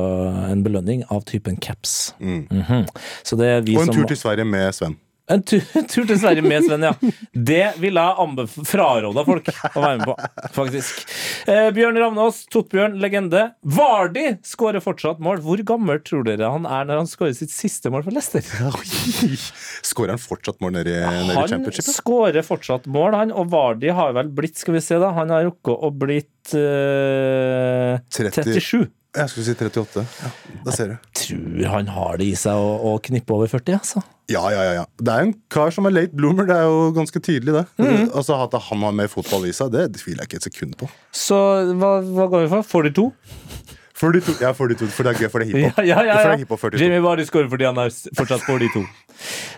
en 0.53 0.63
belønning 0.63 1.03
av 1.12 1.27
typen 1.27 1.60
caps. 1.60 2.13
Så 3.27 3.39
det 3.39 3.51
er 3.58 3.67
vi 3.67 3.75
Og 3.75 3.84
en 3.84 3.91
som 3.91 4.00
tur 4.00 4.08
til 4.13 4.22
Sverige 4.24 4.48
med 4.48 4.72
Sven. 4.79 4.96
En 5.29 5.43
tur, 5.45 5.62
tur 5.91 6.07
til 6.09 6.17
Sverige 6.19 6.41
med 6.45 6.65
Sven, 6.65 6.83
ja. 6.88 6.93
Det 7.33 7.62
ville 7.81 8.01
jeg 8.03 8.17
anbef- 8.24 8.57
fraråda 8.67 9.24
folk 9.27 9.50
å 9.69 9.83
være 9.83 10.00
med 10.00 10.07
på, 10.09 10.15
faktisk. 10.55 11.03
Eh, 11.50 11.69
Bjørn 11.75 12.00
Ravnås, 12.01 12.41
Totbjørn, 12.53 12.98
legende. 13.01 13.43
Vardi 13.63 14.25
skårer 14.45 14.81
fortsatt 14.83 15.21
mål. 15.24 15.41
Hvor 15.45 15.62
gammel 15.69 16.01
tror 16.05 16.25
dere 16.27 16.50
han 16.51 16.65
er 16.65 16.88
når 16.89 17.03
han 17.03 17.09
skårer 17.12 17.36
sitt 17.38 17.53
siste 17.53 17.91
mål 17.93 18.03
for 18.07 18.15
Leicester? 18.17 18.43
Skårer 19.86 20.15
han 20.15 20.21
fortsatt 20.21 20.59
mål 20.63 20.75
nede 20.79 20.93
i, 20.93 21.00
nede 21.00 21.33
i 21.33 21.39
Han 21.53 21.69
skårer 21.93 22.45
fortsatt 22.45 22.88
mål, 22.89 23.17
han. 23.21 23.31
Og 23.36 23.50
Vardi 23.53 23.93
har 23.95 24.13
vel 24.17 24.29
blitt, 24.36 24.57
skal 24.59 24.77
vi 24.77 24.83
se 24.83 25.00
da, 25.01 25.12
han 25.15 25.31
har 25.33 25.45
rukket 25.50 25.75
å 25.86 25.91
blitt 26.00 26.55
eh, 26.57 28.00
37. 28.13 28.88
Jeg 29.18 29.32
skulle 29.32 29.46
si 29.48 29.54
38. 29.58 30.04
Ja, 30.06 30.30
da 30.68 30.74
ser 30.75 30.92
du. 30.92 31.08
Tror 31.18 31.63
han 31.72 31.88
har 31.89 32.20
det 32.22 32.28
i 32.30 32.36
seg 32.38 32.54
å, 32.62 32.74
å 32.92 32.98
knippe 33.01 33.34
over 33.34 33.50
40, 33.50 33.80
altså. 33.80 34.04
Ja, 34.30 34.44
ja, 34.54 34.62
ja, 34.68 34.74
ja. 34.78 34.84
Det 35.01 35.16
er 35.16 35.25
en 35.25 35.34
kar 35.50 35.74
som 35.74 35.89
er 35.89 35.96
late 35.96 36.13
bloomer. 36.13 36.46
Det 36.46 36.54
er 36.54 36.68
jo 36.70 36.92
ganske 36.94 37.22
tydelig, 37.25 37.56
det. 37.56 37.63
Mm. 37.82 38.12
Altså 38.13 38.38
At 38.38 38.54
han 38.68 38.86
har 38.86 38.94
mer 38.94 39.10
fotball 39.10 39.48
i 39.50 39.56
seg, 39.56 39.74
det 39.74 39.88
tviler 39.98 40.22
jeg 40.22 40.30
ikke 40.30 40.42
et 40.44 40.48
sekund 40.51 40.78
på. 40.78 40.92
Så 41.10 41.39
hva, 41.82 41.96
hva 42.06 42.30
går 42.30 42.46
vi 42.46 42.51
for? 42.54 42.70
42? 42.86 43.08
42, 44.00 44.38
ja, 44.39 44.53
42, 44.56 44.88
for 44.96 45.03
det 45.03 45.12
er 45.12 45.18
gøy, 45.20 45.29
for 45.34 45.44
det 45.44 45.50
er 45.50 45.58
hiphop. 45.60 45.79
Ja, 45.89 45.96
ja, 46.00 46.03
ja, 46.08 46.20
ja. 46.32 46.46
42. 46.48 46.79
Jimmy 46.79 47.00
Vardy 47.03 47.25
scorer 47.27 47.50
fordi 47.51 47.65
han 47.68 47.82
er 47.84 47.89
fortsatt 48.15 48.46
42. 48.48 48.86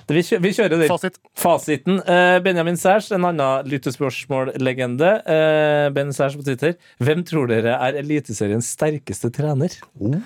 Det- 0.10 0.16
Vi, 0.18 0.24
kjø 0.26 0.40
vi 0.42 0.52
kjører 0.58 0.74
den. 0.82 0.88
Fasit. 0.90 1.20
Fasiten. 1.38 2.00
Eh, 2.10 2.40
Benjamin 2.42 2.80
Sæsj, 2.82 3.12
en 3.20 3.28
annen 3.30 3.70
lyttespørsmål-legende. 3.70 5.12
Eh, 5.30 5.90
ben 5.94 6.10
Sæsj 6.18 6.40
på 6.40 6.48
Twitter. 6.50 6.74
Hvem 7.00 7.22
tror 7.30 7.48
dere 7.54 7.78
er 7.78 8.00
Eliteseriens 8.02 8.72
sterkeste 8.74 9.30
trener? 9.38 9.78
Oh, 10.02 10.18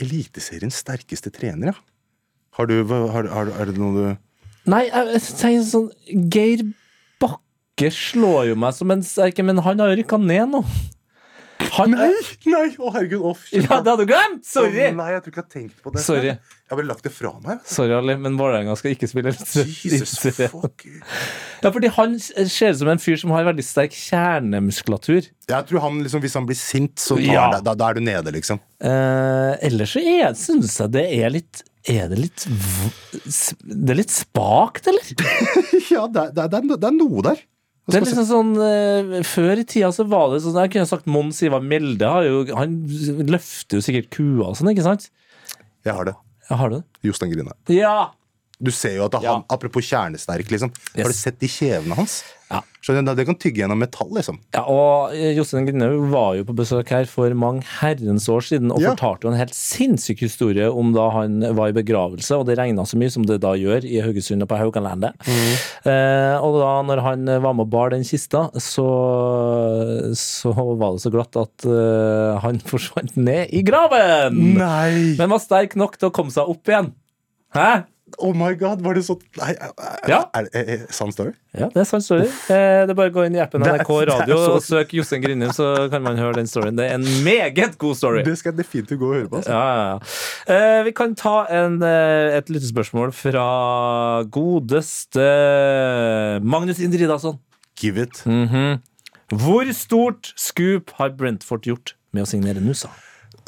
Eliteseriens 0.00 0.80
sterkeste 0.80 1.30
trener, 1.34 1.72
ja. 1.72 1.78
Har 2.58 2.66
du, 2.70 2.76
har, 2.88 3.28
har, 3.30 3.52
er 3.60 3.70
det 3.70 3.78
noe 3.78 3.94
du 3.94 4.04
Nei, 4.68 4.82
jeg 4.90 5.20
tenker 5.38 5.62
sånn 5.64 5.86
Geir 6.34 6.64
Bakke 7.22 7.88
slår 7.94 8.48
jo 8.50 8.56
meg 8.58 8.74
som 8.76 8.90
en 8.92 9.04
sterke, 9.06 9.44
men 9.46 9.60
han 9.64 9.78
har 9.80 9.92
jo 9.92 10.00
rykka 10.02 10.18
ned 10.20 10.50
nå. 10.56 10.64
Han, 11.76 11.92
Nei! 11.92 12.12
Nei! 12.48 12.68
Å, 12.78 12.90
herregud. 12.94 13.22
Off. 13.32 13.44
Ja, 13.52 13.80
det 13.82 13.90
hadde 13.92 14.04
du 14.04 14.08
glemt! 14.10 14.44
Sorry! 14.48 14.86
Å, 14.88 14.94
nei, 14.96 15.08
jeg 15.14 15.24
tror 15.24 15.32
ikke 15.34 15.42
jeg 15.42 15.46
har 15.48 15.52
tenkt 15.54 15.82
på 15.84 15.92
det. 15.94 16.02
Sorry. 16.04 16.32
Jeg 16.32 16.72
har 16.74 16.78
bare 16.80 16.88
lagt 16.90 17.06
det 17.06 17.12
fra 17.14 17.30
meg. 17.44 17.60
Sorry, 17.68 17.94
Ali, 17.96 18.14
men 18.20 18.36
Vålerenga 18.36 18.74
skal 18.76 18.92
ikke 18.92 19.08
spille 19.08 19.32
Jesus 19.32 20.12
fuck. 20.36 20.84
Ja, 21.62 21.70
fordi 21.72 21.90
han 21.96 22.18
ser 22.20 22.74
ut 22.74 22.80
som 22.82 22.90
en 22.92 23.00
fyr 23.02 23.16
som 23.20 23.32
har 23.32 23.46
veldig 23.48 23.64
sterk 23.64 23.96
kjernemuskulatur. 23.96 25.30
Jeg 25.48 25.68
tror 25.70 25.80
han 25.86 26.02
liksom, 26.04 26.20
Hvis 26.24 26.36
han 26.36 26.46
blir 26.48 26.58
sint, 26.60 26.98
så 27.00 27.16
Ja. 27.22 27.48
det, 27.54 27.62
da, 27.66 27.74
da 27.78 27.88
er 27.88 27.96
du 27.98 28.04
nede, 28.04 28.32
liksom. 28.36 28.60
Eh, 28.84 29.54
ellers 29.70 29.96
så 29.96 30.02
syns 30.38 30.76
jeg 30.84 30.92
det 30.94 31.06
er 31.18 31.32
litt 31.34 31.62
Er 31.88 32.06
det 32.12 32.18
litt 32.20 32.44
Det 33.64 33.94
er 33.94 33.98
litt 33.98 34.12
spakt, 34.14 34.86
eller? 34.92 35.08
Ja, 35.94 36.04
det, 36.06 36.28
det, 36.36 36.50
det, 36.52 36.62
det 36.76 36.84
er 36.92 36.94
noe 36.94 37.24
der. 37.24 37.40
Det 37.88 37.96
er 37.96 38.04
liksom 38.04 38.26
sånn 38.28 38.50
uh, 38.60 39.18
Før 39.24 39.62
i 39.62 39.64
tida 39.64 39.88
så 39.96 40.04
var 40.04 40.26
det 40.34 40.42
sånn 40.44 40.58
Jeg 40.60 40.74
kunne 40.74 40.88
sagt 40.90 41.06
Mons 41.08 41.38
Ivar 41.46 41.62
Melde 41.64 42.10
jo, 42.26 42.42
Han 42.58 42.74
løfter 43.30 43.80
jo 43.80 43.84
sikkert 43.86 44.10
kua 44.12 44.50
og 44.50 44.58
sånn, 44.58 44.68
ikke 44.74 44.84
sant? 44.84 45.08
Jeg 45.86 45.96
har 45.96 46.10
det. 46.10 46.14
Jeg 46.50 46.60
har 46.60 46.72
det? 46.74 46.82
Jostein 47.06 47.32
Grine. 47.32 47.54
Ja! 47.72 48.10
Du 48.58 48.72
ser 48.74 48.96
jo 48.96 49.04
at 49.06 49.14
han, 49.14 49.22
Ja. 49.22 49.36
Apropos 49.54 49.86
kjernesterk, 49.86 50.48
liksom. 50.50 50.72
Yes. 50.96 51.04
Har 51.04 51.12
du 51.12 51.16
sett 51.16 51.38
de 51.38 51.46
kjevene 51.46 51.94
hans? 51.94 52.22
Ja. 52.50 52.62
Skjønner 52.80 53.14
Det 53.14 53.26
kan 53.28 53.36
tygge 53.36 53.60
gjennom 53.60 53.76
metall, 53.78 54.08
liksom. 54.16 54.38
Ja, 54.56 54.62
og 54.72 55.12
eh, 55.12 55.34
Jostein 55.36 55.66
Grinhaug 55.68 56.06
var 56.10 56.30
jo 56.38 56.46
på 56.48 56.54
besøk 56.56 56.88
her 56.94 57.04
for 57.10 57.28
mange 57.36 57.60
herrens 57.82 58.24
år 58.32 58.40
siden 58.46 58.72
og 58.72 58.80
Ja. 58.80 58.94
fortalte 58.96 59.28
jo 59.28 59.32
en 59.34 59.38
helt 59.38 59.52
sinnssyk 59.54 60.22
historie 60.24 60.70
om 60.72 60.94
da 60.96 61.10
han 61.12 61.40
var 61.54 61.68
i 61.68 61.76
begravelse, 61.76 62.32
og 62.38 62.46
det 62.48 62.56
regna 62.58 62.86
så 62.88 62.96
mye 62.98 63.12
som 63.12 63.26
det 63.28 63.36
da 63.44 63.52
gjør 63.52 63.84
i 63.84 64.00
Haugesund 64.00 64.42
og 64.42 64.48
på 64.48 64.56
Haugalandet. 64.62 65.12
Mm. 65.28 65.52
Eh, 65.92 66.36
og 66.40 66.56
da 66.62 66.72
når 66.88 67.02
han 67.04 67.24
var 67.44 67.52
med 67.58 67.66
og 67.66 67.70
bar 67.76 67.90
den 67.92 68.02
kista, 68.08 68.46
så, 68.56 68.88
så 70.16 70.52
var 70.56 70.96
det 70.96 71.04
så 71.04 71.12
glatt 71.14 71.36
at 71.38 71.68
eh, 71.68 72.40
han 72.42 72.58
forsvant 72.72 73.14
ned 73.20 73.52
i 73.54 73.62
graven! 73.66 74.40
Nei! 74.58 75.14
Men 75.20 75.30
var 75.36 75.42
sterk 75.44 75.76
nok 75.78 75.98
til 76.00 76.08
å 76.10 76.14
komme 76.14 76.32
seg 76.34 76.48
opp 76.48 76.72
igjen. 76.72 76.90
Hæ? 77.56 77.70
Oh 78.18 78.32
my 78.34 78.54
god, 78.58 78.80
var 78.82 78.94
det 78.94 79.02
så 79.06 79.14
Nei, 79.38 79.50
er, 79.54 79.70
Ja. 80.08 80.18
er, 80.34 80.48
er, 80.54 80.64
er, 80.74 80.84
sann 80.90 81.12
story? 81.12 81.32
Ja, 81.54 81.68
det 81.74 81.82
er 81.82 81.84
sant 81.88 82.04
story. 82.04 82.24
Eh, 82.26 82.84
det 82.86 82.90
er 82.90 82.94
bare 82.98 83.10
å 83.10 83.14
gå 83.14 83.24
inn 83.26 83.36
i 83.36 83.40
appen 83.42 83.60
NRK 83.62 83.90
er 84.02 84.06
Radio 84.12 84.36
så- 84.36 84.54
og 84.56 84.62
søk 84.62 84.92
Jostein 84.96 85.22
Grindum, 85.22 85.50
så 85.52 85.88
kan 85.90 86.02
man 86.02 86.16
høre 86.16 86.34
den 86.40 86.46
storyen. 86.46 86.76
Det 86.76 86.86
er 86.90 86.94
en 86.94 87.04
meget 87.24 87.76
god 87.78 87.96
story. 87.96 88.22
Det 88.24 88.36
skal 88.38 88.52
jeg 88.54 88.64
definitivt 88.64 88.98
gå 89.00 89.08
og 89.10 89.14
høre 89.14 89.28
på. 89.28 89.36
Altså. 89.42 89.50
Ja, 89.52 89.64
ja, 89.74 89.98
ja. 90.48 90.78
Eh, 90.78 90.82
vi 90.84 90.92
kan 90.92 91.14
ta 91.14 91.46
en, 91.50 91.82
eh, 91.82 92.36
et 92.38 92.48
lyttespørsmål 92.48 93.12
fra 93.12 94.22
godeste 94.24 95.28
Magnus 96.42 96.78
Indridasson. 96.80 97.38
Give 97.80 97.98
it. 98.02 98.22
Mhm. 98.26 98.80
Hvor 99.28 99.68
stort 99.76 100.32
scoop 100.36 100.90
har 100.96 101.10
Brentford 101.10 101.62
gjort 101.68 101.92
med 102.12 102.24
å 102.24 102.26
signere 102.26 102.60
Nusa? 102.64 102.88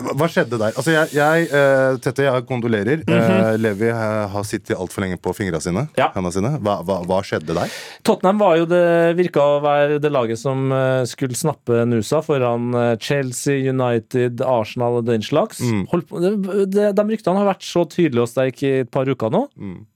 Hva 0.00 0.28
skjedde 0.30 0.58
der? 0.58 0.74
Altså, 0.74 0.92
jeg, 0.94 1.12
jeg 1.16 1.48
uh, 1.52 1.98
Tette, 2.02 2.24
jeg 2.26 2.46
kondolerer. 2.48 3.02
Eh, 3.04 3.54
Levi 3.60 3.90
uh, 3.92 4.26
har 4.32 4.44
sittet 4.48 4.76
altfor 4.76 5.04
lenge 5.04 5.18
på 5.20 5.34
fingra 5.36 5.60
sine. 5.62 5.86
Ja. 5.98 6.10
sine. 6.32 6.54
Hva, 6.62 6.80
hva, 6.86 7.00
hva 7.08 7.20
skjedde 7.26 7.56
der? 7.56 7.72
Tottenham 8.06 8.40
var 8.40 8.56
jo 8.60 8.68
det 8.70 8.84
virka 9.18 9.44
å 9.44 9.58
være 9.64 9.98
det 10.02 10.12
laget 10.12 10.40
som 10.40 10.70
eh, 10.74 11.02
skulle 11.08 11.38
snappe 11.38 11.84
Nusa 11.88 12.20
foran 12.24 12.74
eh, 12.76 12.92
Chelsea, 13.02 13.70
United, 13.70 14.42
Arsenal 14.46 15.00
og 15.00 15.08
den 15.08 15.24
slags. 15.24 15.62
Holdt 15.92 16.08
på, 16.10 16.22
det, 16.22 16.34
det, 16.74 16.90
de 16.98 17.06
ryktene 17.10 17.42
har 17.42 17.50
vært 17.52 17.66
så 17.66 17.84
tydelige 17.90 18.26
og 18.26 18.32
sterke 18.32 18.66
i 18.66 18.84
et 18.84 18.92
par 18.92 19.10
uker 19.10 19.32
nå. 19.32 19.46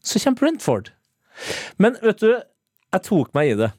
Så 0.04 0.22
kommer 0.22 0.42
Brentford. 0.42 0.92
Men 1.82 1.98
vet 2.02 2.22
du, 2.22 2.30
jeg 2.94 3.06
tok 3.08 3.32
meg 3.36 3.54
i 3.54 3.58
det. 3.64 3.72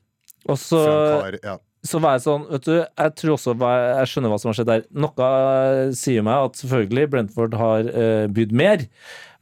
Og 0.49 0.59
så 0.61 0.81
Frank 0.83 1.39
ja. 1.45 1.55
Så 1.85 1.99
var 2.01 2.15
jeg 2.17 2.23
sånn, 2.25 2.45
vet 2.49 2.65
du, 2.65 2.73
jeg 2.81 3.13
tror 3.19 3.33
også 3.35 3.53
jeg 3.61 4.09
skjønner 4.11 4.31
hva 4.33 4.39
som 4.41 4.49
har 4.51 4.57
skjedd 4.57 4.71
der. 4.71 4.85
Noe 5.05 5.27
eh, 5.29 5.91
sier 5.97 6.25
meg 6.25 6.47
at 6.49 6.59
selvfølgelig 6.63 7.09
Brentford 7.13 7.57
har 7.59 7.89
uh, 7.93 8.25
bydd 8.33 8.55
mer, 8.57 8.87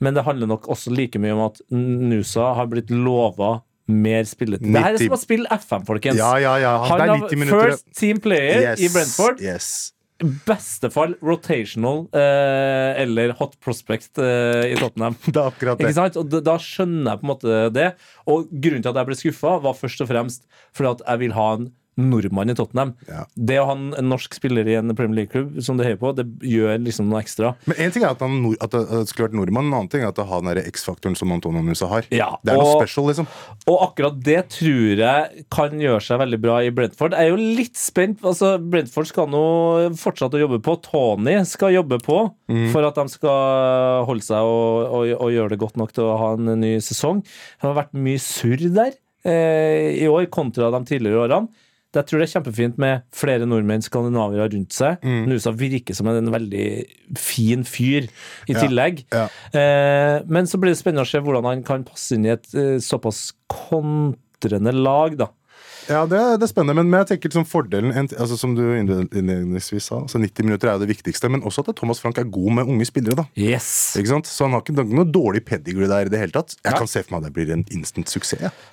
men 0.03 0.17
det 0.17 0.25
handler 0.27 0.49
nok 0.51 0.67
også 0.73 0.91
like 0.91 1.21
mye 1.23 1.35
om 1.37 1.45
at 1.47 1.61
Nusa 1.71 2.51
har 2.57 2.67
blitt 2.71 2.91
lova 2.91 3.61
mer 3.87 4.23
spilletid. 4.27 4.69
Det 4.71 4.79
her 4.83 4.95
er 4.95 5.01
som 5.01 5.15
å 5.15 5.19
spille 5.19 5.47
FM, 5.59 5.83
folkens. 5.87 6.19
ja, 6.19 6.33
ja, 6.39 6.53
ja. 6.63 6.75
Han, 6.87 7.01
er 7.03 7.13
har 7.15 7.25
90 7.25 7.39
minutter. 7.41 7.73
first 7.73 7.89
team 7.99 8.19
player 8.23 8.61
Yes, 8.69 8.79
i 8.83 8.87
Brentford. 8.93 9.41
Yes. 9.43 9.71
Beste 10.47 10.87
fall 10.93 11.17
rotational 11.25 12.05
eh, 12.15 13.01
eller 13.03 13.33
hot 13.39 13.57
prospect 13.63 14.21
eh, 14.23 14.69
i 14.71 14.77
Tottenham. 14.79 15.17
Det 15.25 15.35
er 15.35 15.49
akkurat 15.49 15.79
det. 15.81 15.89
Ikke 15.89 15.97
sant? 15.97 16.19
Og 16.21 16.29
da- 16.31 16.43
da 16.47 16.55
skjønner 16.63 17.11
jeg 17.11 17.19
på 17.19 17.27
en 17.27 17.31
måte 17.33 17.57
det. 17.75 17.89
Og 18.31 18.47
grunnen 18.53 18.85
til 18.85 18.93
at 18.93 19.01
jeg 19.01 19.09
ble 19.09 19.17
skuffa, 19.19 19.55
var 19.65 19.75
først 19.79 20.03
og 20.05 20.11
fremst 20.13 20.47
fordi 20.71 20.93
at 20.95 21.03
jeg 21.09 21.23
vil 21.25 21.35
ha 21.35 21.47
en 21.57 21.67
nordmann 21.99 22.51
i 22.51 22.55
Tottenham. 22.57 22.93
Ja. 23.07 23.25
Det 23.35 23.59
å 23.61 23.67
ha 23.69 23.75
en 23.75 24.09
norsk 24.09 24.35
spiller 24.37 24.67
i 24.69 24.77
en 24.79 24.93
Premier 24.97 25.23
League-klubb 25.23 25.59
som 25.65 25.77
du 25.77 25.85
heier 25.85 25.99
på, 26.01 26.13
det 26.17 26.25
gjør 26.47 26.81
liksom 26.83 27.09
noe 27.11 27.21
ekstra. 27.23 27.53
Men 27.69 27.81
en 27.85 27.93
ting 27.93 28.05
er 28.05 28.13
at, 28.15 28.23
han, 28.23 28.39
at 28.63 28.73
det 28.73 29.03
skulle 29.11 29.29
vært 29.29 29.37
nordmann, 29.37 29.69
en 29.69 29.77
annen 29.79 29.91
ting 29.93 30.05
er 30.05 30.11
at 30.11 30.21
ha 30.23 30.39
den 30.41 30.51
der 30.51 30.63
X-faktoren 30.71 31.17
som 31.19 31.33
Antonio 31.35 31.63
Musa 31.65 31.89
har. 31.91 32.07
Ja, 32.13 32.31
det 32.43 32.55
er 32.55 32.61
noe 32.61 32.79
special, 32.79 33.09
liksom. 33.11 33.29
Og 33.69 33.85
akkurat 33.87 34.17
det 34.25 34.39
tror 34.55 35.03
jeg 35.03 35.45
kan 35.53 35.77
gjøre 35.81 36.03
seg 36.03 36.21
veldig 36.23 36.41
bra 36.43 36.59
i 36.65 36.71
Brentford. 36.75 37.17
Jeg 37.17 37.29
er 37.29 37.33
jo 37.33 37.53
litt 37.59 37.79
spent. 37.79 38.23
altså 38.25 38.55
Brentford 38.61 39.09
skal 39.09 39.29
nå 39.31 39.43
fortsette 39.99 40.39
å 40.39 40.43
jobbe 40.45 40.61
på. 40.63 40.77
Tony 40.87 41.37
skal 41.49 41.75
jobbe 41.75 41.99
på 42.03 42.19
for 42.73 42.85
at 42.87 42.97
de 42.99 43.05
skal 43.11 44.03
holde 44.07 44.25
seg 44.25 44.45
og, 44.45 44.83
og, 44.87 45.13
og 45.17 45.33
gjøre 45.33 45.53
det 45.53 45.61
godt 45.61 45.79
nok 45.79 45.93
til 45.95 46.09
å 46.09 46.17
ha 46.19 46.33
en 46.37 46.53
ny 46.61 46.75
sesong. 46.83 47.23
Det 47.23 47.67
har 47.67 47.77
vært 47.77 47.97
mye 47.97 48.21
surr 48.21 48.67
der 48.73 48.93
eh, 49.27 50.03
i 50.03 50.07
år 50.09 50.29
kontra 50.33 50.71
de 50.73 50.83
tidligere 50.87 51.25
årene. 51.25 51.62
Jeg 51.93 52.07
tror 52.09 52.19
det 52.23 52.25
er 52.25 52.31
kjempefint 52.33 52.77
med 52.81 53.03
flere 53.13 53.45
nordmenn, 53.45 53.83
skandinaviere 53.85 54.47
rundt 54.55 54.73
seg. 54.73 55.03
Nusa 55.29 55.51
virker 55.53 55.93
som 55.97 56.07
en 56.09 56.31
veldig 56.33 56.65
fin 57.21 57.61
fyr 57.69 58.07
i 58.49 58.53
Ja, 58.55 58.63
tillegg. 58.63 59.03
ja. 59.13 59.27
Eh, 59.53 60.23
men 60.25 60.49
så 60.49 60.57
blir 60.57 60.73
det 60.73 60.79
spennende 60.81 61.05
å 61.05 61.09
se 61.11 61.21
hvordan 61.21 61.45
han 61.51 61.61
kan 61.67 61.83
passe 61.85 62.15
inn 62.17 62.25
i 62.25 62.33
et 62.33 62.49
eh, 62.57 62.79
såpass 62.81 63.33
kontrende 63.47 64.73
lag, 64.73 65.17
da. 65.21 65.27
Ja, 65.89 66.05
det, 66.07 66.19
er- 66.19 66.37
det 66.39 66.47
er 66.47 66.51
spennende, 66.51 66.83
men, 66.83 66.93
jeg 67.01 67.09
tenker 67.11 67.31
liksom 67.31 67.45
fordelen 67.49 67.91
altså, 67.95 68.37
Som 68.39 68.55
du 68.55 68.61
innledningsvis 68.77 69.89
sa, 69.89 69.99
altså 70.05 70.21
90 70.21 70.47
minutter 70.47 70.69
er 70.69 70.77
jo 70.77 70.85
det 70.85 70.91
viktigste. 70.93 71.31
Men 71.31 71.43
også 71.43 71.65
at 71.67 71.75
Thomas 71.79 71.99
Frank 72.03 72.21
er 72.21 72.29
god 72.29 72.59
med 72.59 72.71
unge 72.71 72.87
spillere. 72.87 73.17
da 73.19 73.25
Yes! 73.39 73.95
Ikke 73.99 74.13
sant? 74.13 74.29
Så 74.29 74.47
han 74.47 74.55
har 74.55 74.63
ikke 74.63 74.77
noe 74.83 75.07
dårlig 75.09 75.43
pedigree 75.47 75.89
der 75.91 76.07
i 76.07 76.13
det 76.13 76.21
hele 76.21 76.35
tatt. 76.35 76.55
Jeg 76.61 76.71
ja. 76.71 76.77
kan 76.79 76.89
se 76.89 77.03
for 77.03 77.15
meg 77.15 77.23
at 77.23 77.29
det 77.29 77.35
blir 77.37 77.53
en 77.55 77.65
instant 77.75 78.09
suksess. 78.09 78.63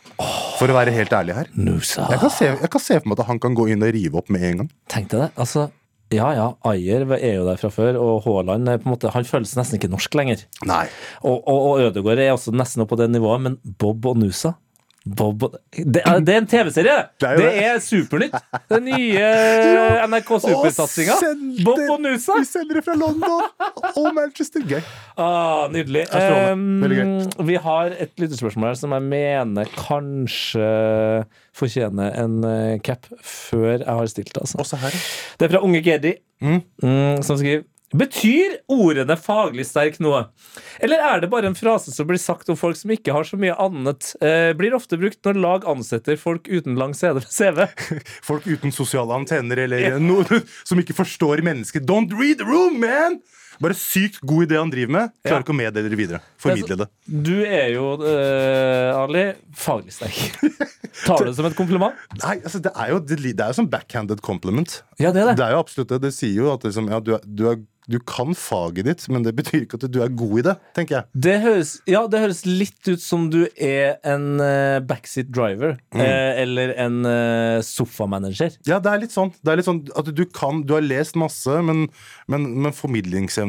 For 0.61 0.69
å 0.69 0.77
være 0.77 0.93
helt 0.95 1.13
ærlig 1.17 1.37
her. 1.39 1.51
Nusa. 1.57 2.07
Jeg 2.13 2.21
kan, 2.23 2.33
se, 2.35 2.49
jeg 2.53 2.73
kan 2.73 2.83
se 2.85 2.99
for 3.01 3.11
meg 3.11 3.21
at 3.23 3.31
han 3.31 3.41
kan 3.43 3.57
gå 3.57 3.71
inn 3.73 3.85
og 3.85 3.93
rive 3.97 4.21
opp 4.21 4.33
med 4.33 4.45
en 4.47 4.63
gang. 4.63 4.73
Tenk 4.93 5.11
deg 5.13 5.25
det. 5.25 5.31
Altså, 5.41 5.71
ja 6.15 6.33
ja, 6.35 6.47
Ayer 6.67 7.07
er 7.17 7.37
jo 7.39 7.47
der 7.47 7.61
fra 7.61 7.71
før, 7.73 7.97
og 8.03 8.25
Haaland 8.27 8.67
på 8.83 8.89
en 8.89 8.93
måte, 8.93 9.13
han 9.15 9.27
føles 9.29 9.55
nesten 9.57 9.79
ikke 9.79 9.91
norsk 9.93 10.17
lenger. 10.19 10.43
Nei. 10.69 10.85
Og, 11.23 11.39
og, 11.39 11.61
og 11.71 11.85
Ødegaard 11.87 12.23
er 12.23 12.35
også 12.35 12.53
nesten 12.55 12.83
oppe 12.85 12.97
på 12.97 13.01
det 13.01 13.13
nivået, 13.15 13.45
men 13.47 13.61
Bob 13.79 14.09
og 14.11 14.19
Nusa 14.19 14.57
Bob 15.07 15.43
og, 15.47 15.55
det, 15.73 16.03
er, 16.05 16.19
det 16.21 16.35
er 16.35 16.39
en 16.43 16.47
TV-serie! 16.51 16.95
Det 17.23 17.29
Det 17.41 17.47
er 17.49 17.71
er. 17.71 17.79
Supernytt! 17.81 18.35
Den 18.69 18.85
nye 18.85 19.31
NRK 20.13 20.29
Supersatsinga. 20.45 21.15
Bob 21.65 21.81
og 21.95 22.03
Nusa! 22.05 22.37
Vi 22.37 22.45
sender 22.45 22.77
det 22.81 22.85
fra 22.85 22.97
London 23.01 23.47
og 23.97 24.11
Manchester. 24.15 24.61
Gøy. 24.69 24.83
Ah, 25.17 25.71
nydelig. 25.73 26.05
Um, 26.13 27.47
vi 27.49 27.57
har 27.65 27.95
et 27.97 28.13
lyttespørsmål 28.21 28.75
her 28.75 28.79
som 28.83 28.93
jeg 28.99 29.07
mener 29.09 29.73
kanskje 29.73 30.69
fortjener 31.57 32.13
en 32.21 32.37
uh, 32.45 32.77
cap 32.85 33.09
før 33.25 33.79
jeg 33.81 33.89
har 33.89 34.13
stilt 34.13 34.35
det. 34.35 34.43
Altså. 34.45 34.61
Også 34.61 34.79
her. 34.85 35.01
Det 35.41 35.49
er 35.49 35.55
fra 35.57 35.65
Unge 35.65 35.81
Gedi, 35.87 36.17
Mm. 36.41 36.63
mm, 36.83 37.19
som 37.23 37.37
skriver 37.37 37.67
Betyr 37.91 38.61
ordene 38.71 39.17
faglig 39.19 39.65
sterk 39.67 39.97
noe? 39.99 40.29
Eller 40.79 41.03
er 41.03 41.23
det 41.23 41.31
bare 41.33 41.49
en 41.51 41.59
frase 41.59 41.91
som 41.91 42.07
blir 42.07 42.21
sagt 42.23 42.51
om 42.53 42.59
folk 42.59 42.79
som 42.79 42.93
ikke 42.95 43.15
har 43.17 43.27
så 43.27 43.39
mye 43.41 43.57
annet? 43.59 44.13
Eh, 44.23 44.53
blir 44.55 44.77
ofte 44.79 44.99
brukt 45.01 45.19
når 45.27 45.41
lag 45.43 45.67
ansetter 45.71 46.21
folk 46.21 46.47
uten 46.47 46.79
lang 46.79 46.95
CV. 46.95 47.65
Folk 48.29 48.47
uten 48.47 48.71
sosiale 48.75 49.17
antenner 49.17 49.65
eller 49.65 49.99
noe 49.99 50.43
som 50.63 50.79
ikke 50.79 50.95
forstår 51.01 51.43
mennesket. 51.43 51.89
Don't 51.89 52.15
read 52.15 52.39
the 52.39 52.47
room, 52.47 52.79
man! 52.81 53.19
Bare 53.61 53.77
sykt 53.77 54.21
god 54.25 54.47
idé 54.47 54.59
han 54.61 54.73
driver 54.73 54.95
med. 54.97 55.17
Klarer 55.27 55.45
ikke 55.45 55.53
å 55.53 55.59
meddele 55.59 55.93
det 55.93 55.99
videre. 56.01 56.23
Formidle 56.41 56.79
det. 56.81 56.89
Du 57.05 57.37
er 57.45 57.75
jo, 57.75 57.93
uh, 58.01 59.01
Ali, 59.03 59.27
faglig 59.57 59.93
sterk. 59.95 60.41
Tar 61.05 61.23
du 61.23 61.31
det 61.31 61.37
som 61.39 61.49
et 61.49 61.59
kompliment? 61.59 61.97
Nei, 62.23 62.39
altså 62.43 62.61
Det 62.63 62.73
er 62.75 62.95
jo, 62.95 63.03
det, 63.05 63.21
det 63.23 63.45
er 63.45 63.53
jo 63.53 63.61
som 63.61 63.69
backhanded 63.71 64.23
compliment. 64.27 64.81
Ja, 65.01 65.13
det 65.15 65.23
er 65.23 65.33
det. 65.33 65.41
Det 65.41 65.47
er 65.47 65.57
jo 65.57 65.65
absolutt 65.65 65.93
det. 65.95 66.01
Det 66.07 66.15
sier 66.17 66.41
jo 66.43 66.55
at 66.55 66.65
liksom, 66.67 66.91
ja, 66.93 67.01
du, 67.05 67.15
er, 67.17 67.27
du, 67.27 67.45
er, 67.53 67.61
du 67.91 67.99
kan 68.07 68.35
faget 68.39 68.87
ditt, 68.87 69.05
men 69.13 69.25
det 69.27 69.33
betyr 69.39 69.65
ikke 69.65 69.79
at 69.81 69.87
du 69.93 70.01
er 70.05 70.13
god 70.13 70.35
i 70.43 70.45
det, 70.51 70.55
tenker 70.77 70.99
jeg. 70.99 71.21
Det 71.27 71.37
høres, 71.45 71.73
ja, 71.91 72.03
det 72.11 72.23
høres 72.23 72.43
litt 72.47 72.91
ut 72.91 73.03
som 73.03 73.29
du 73.33 73.41
er 73.55 73.97
en 74.07 74.43
uh, 74.43 74.79
backseat 74.85 75.31
driver. 75.33 75.79
Mm. 75.95 76.03
eh, 76.05 76.43
eller 76.45 76.75
en 76.85 77.01
uh, 77.07 77.59
sofamanager. 77.67 78.59
Ja, 78.69 78.81
det 78.83 78.93
er 78.93 79.05
litt 79.05 79.15
sånn. 79.15 79.33
Det 79.41 79.53
er 79.55 79.61
litt 79.61 79.69
sånn 79.69 79.83
at 79.99 80.11
du 80.15 80.25
kan 80.31 80.63
Du 80.67 80.75
har 80.77 80.85
lest 80.85 81.17
masse, 81.19 81.61
men, 81.67 81.87
men, 82.31 82.47
men 82.67 82.77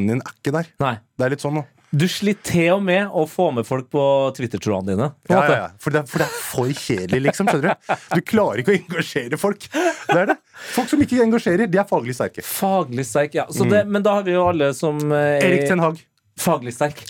formidlingsevnen 0.02 0.08
din 0.08 0.20
er 0.22 0.34
ikke 0.34 0.52
der. 0.52 0.68
Nei. 0.82 0.96
Det 1.18 1.24
er 1.26 1.30
litt 1.30 1.40
sånn, 1.44 1.54
da. 1.60 1.64
Du 1.92 2.06
sliter 2.08 2.42
til 2.48 2.70
og 2.72 2.82
med 2.82 3.10
å 3.12 3.26
få 3.28 3.50
med 3.52 3.66
folk 3.68 3.90
på 3.92 4.02
Twitter-troene 4.36 4.94
dine. 4.94 5.10
på 5.28 5.34
Ja, 5.34 5.42
ja, 5.44 5.56
ja. 5.58 5.66
For, 5.78 5.92
det 5.92 6.00
er, 6.00 6.06
for 6.08 6.18
det 6.22 6.26
er 6.26 6.36
for 6.40 6.70
kjedelig, 6.72 7.20
liksom. 7.26 7.50
Skjønner 7.52 7.76
du? 7.76 7.96
Du 8.16 8.22
klarer 8.22 8.62
ikke 8.62 8.72
å 8.72 8.78
engasjere 8.78 9.36
folk. 9.40 9.66
Det 10.08 10.16
er 10.22 10.30
det. 10.32 10.38
Folk 10.72 10.88
som 10.88 11.02
ikke 11.04 11.20
engasjerer, 11.20 11.68
de 11.68 11.78
er 11.82 11.84
faglig 11.90 12.16
sterke. 12.16 12.44
Faglig 12.48 13.04
sterk, 13.04 13.34
ja. 13.36 13.44
Så 13.52 13.68
det, 13.68 13.84
men 13.92 14.02
da 14.06 14.16
har 14.16 14.24
vi 14.24 14.32
jo 14.32 14.46
alle 14.48 14.72
som 14.76 14.96
eh, 15.12 15.36
er 15.36 15.42
Mm. 15.42 15.50
Erik 15.50 15.68
Ten 15.68 15.84
Hag. 15.84 16.00
faglig 16.40 16.72
sterk. 16.72 17.04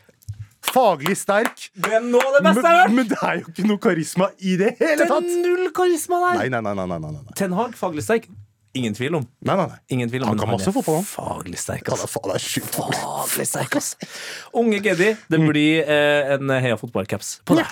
Faglig 0.73 1.17
sterk, 1.19 1.69
er 1.85 2.01
nå 2.01 2.19
men, 2.41 2.55
jeg 2.57 2.91
men 2.95 3.07
det 3.11 3.19
er 3.23 3.41
jo 3.41 3.51
ikke 3.51 3.65
noe 3.69 3.79
karisma 3.83 4.29
i 4.41 4.55
det 4.57 4.77
hele 4.79 4.97
Det 5.03 5.05
er 5.05 5.11
tatt! 5.11 5.33
null 5.43 5.71
karisma 5.75 6.21
der! 6.23 6.39
Nei, 6.39 6.49
nei. 6.49 6.61
nei, 6.63 6.75
nei, 6.75 6.99
nei, 6.99 7.11
nei. 7.13 7.35
Ten 7.39 7.53
Hag, 7.55 7.75
faglig 7.77 8.03
sterk. 8.07 8.27
Ingen 8.75 8.95
tvil 8.97 9.15
om. 9.19 9.25
nei, 9.45 9.57
nei, 9.57 9.67
nei. 9.69 9.79
Ingen 9.93 10.09
tvil 10.09 10.23
om 10.25 10.31
Han 10.33 10.39
kan 10.41 10.49
masse 10.49 10.71
er 10.71 10.73
fotball, 10.73 11.03
han. 11.03 11.05
Faglig 11.05 11.59
sterk, 11.61 11.91
ass. 11.93 12.01
det 12.01 12.09
altså. 12.09 12.23
er 12.25 12.35
er 12.35 12.45
sjukt 12.47 12.79
faglig. 12.79 13.47
Sterk, 13.51 13.77
ass. 13.77 13.91
Unge 14.57 14.79
Geddy, 14.81 15.11
det 15.29 15.41
blir 15.45 15.83
eh, 15.85 16.33
en 16.37 16.55
Heia 16.57 16.79
fotballcaps 16.81 17.35
på 17.45 17.59
deg. 17.59 17.69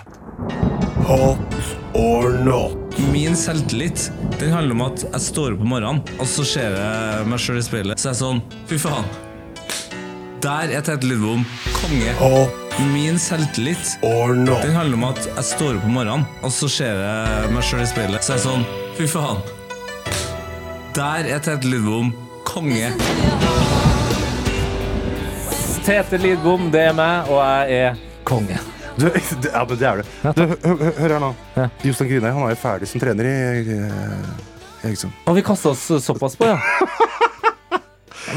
Hot 1.08 1.56
or 1.96 2.36
not? 2.44 2.76
Min 3.14 3.36
selvtillit 3.36 4.10
den 4.38 4.52
handler 4.52 4.76
om 4.76 4.84
at 4.90 5.04
jeg 5.06 5.24
står 5.24 5.56
opp 5.56 5.64
om 5.64 5.72
morgenen, 5.72 6.02
og 6.20 6.28
så 6.28 6.44
ser 6.46 6.76
jeg 6.76 7.26
meg 7.32 7.40
sjøl 7.40 7.60
i 7.60 7.64
speilet. 7.64 8.00
Så 8.00 8.10
er 8.10 8.14
jeg 8.14 8.20
sånn 8.20 8.42
Fy 8.68 8.80
faen. 8.84 9.08
Der 10.44 10.72
er 10.72 10.84
Tete 10.84 11.08
Lidbom 11.08 11.46
konge. 11.80 12.12
Hot 12.20 12.80
Min 12.92 13.18
selvtillit 13.20 13.96
or 14.06 14.36
not? 14.36 14.62
den 14.64 14.76
handler 14.76 15.00
om 15.00 15.08
at 15.10 15.24
jeg 15.26 15.48
står 15.50 15.80
opp 15.80 15.88
om 15.88 15.96
morgenen, 15.96 16.28
og 16.44 16.52
så 16.54 16.68
ser 16.72 17.00
jeg 17.04 17.56
meg 17.56 17.66
sjøl 17.66 17.84
i 17.84 17.88
speilet. 17.88 18.24
Så 18.24 18.36
er 18.36 18.40
jeg 18.40 18.46
sånn 18.46 18.68
Fy 19.00 19.08
faen. 19.08 19.59
Der 20.94 21.24
er 21.34 21.38
Tete 21.38 21.66
Lidbom 21.68 22.12
konge. 22.44 22.90
Tete 25.86 26.18
Lidbom, 26.20 26.68
det 26.72 26.80
er 26.90 26.94
meg, 26.96 27.28
og 27.30 27.40
jeg 27.44 27.78
er 27.90 28.00
konge. 28.28 28.58
Du, 29.00 29.06
det- 29.08 29.52
ja, 29.52 29.64
men 29.64 29.78
det 29.78 29.86
er. 29.88 30.02
Du, 30.36 30.42
hør, 30.46 30.56
hør- 30.64 30.98
hør 30.98 31.08
her 31.14 31.18
nå. 31.22 31.34
Ja. 31.56 31.68
Jostein 31.84 32.10
Grine 32.10 32.32
han 32.34 32.42
er 32.42 32.54
jo 32.54 32.60
ferdig 32.60 32.88
som 32.90 33.00
trener 33.00 33.24
i 33.30 33.76
eh, 33.78 34.88
Egersund. 34.90 35.12
Og 35.26 35.36
vi 35.38 35.42
kasta 35.46 35.70
oss 35.72 35.86
såpass 36.04 36.36
på, 36.36 36.44
ja. 36.50 36.58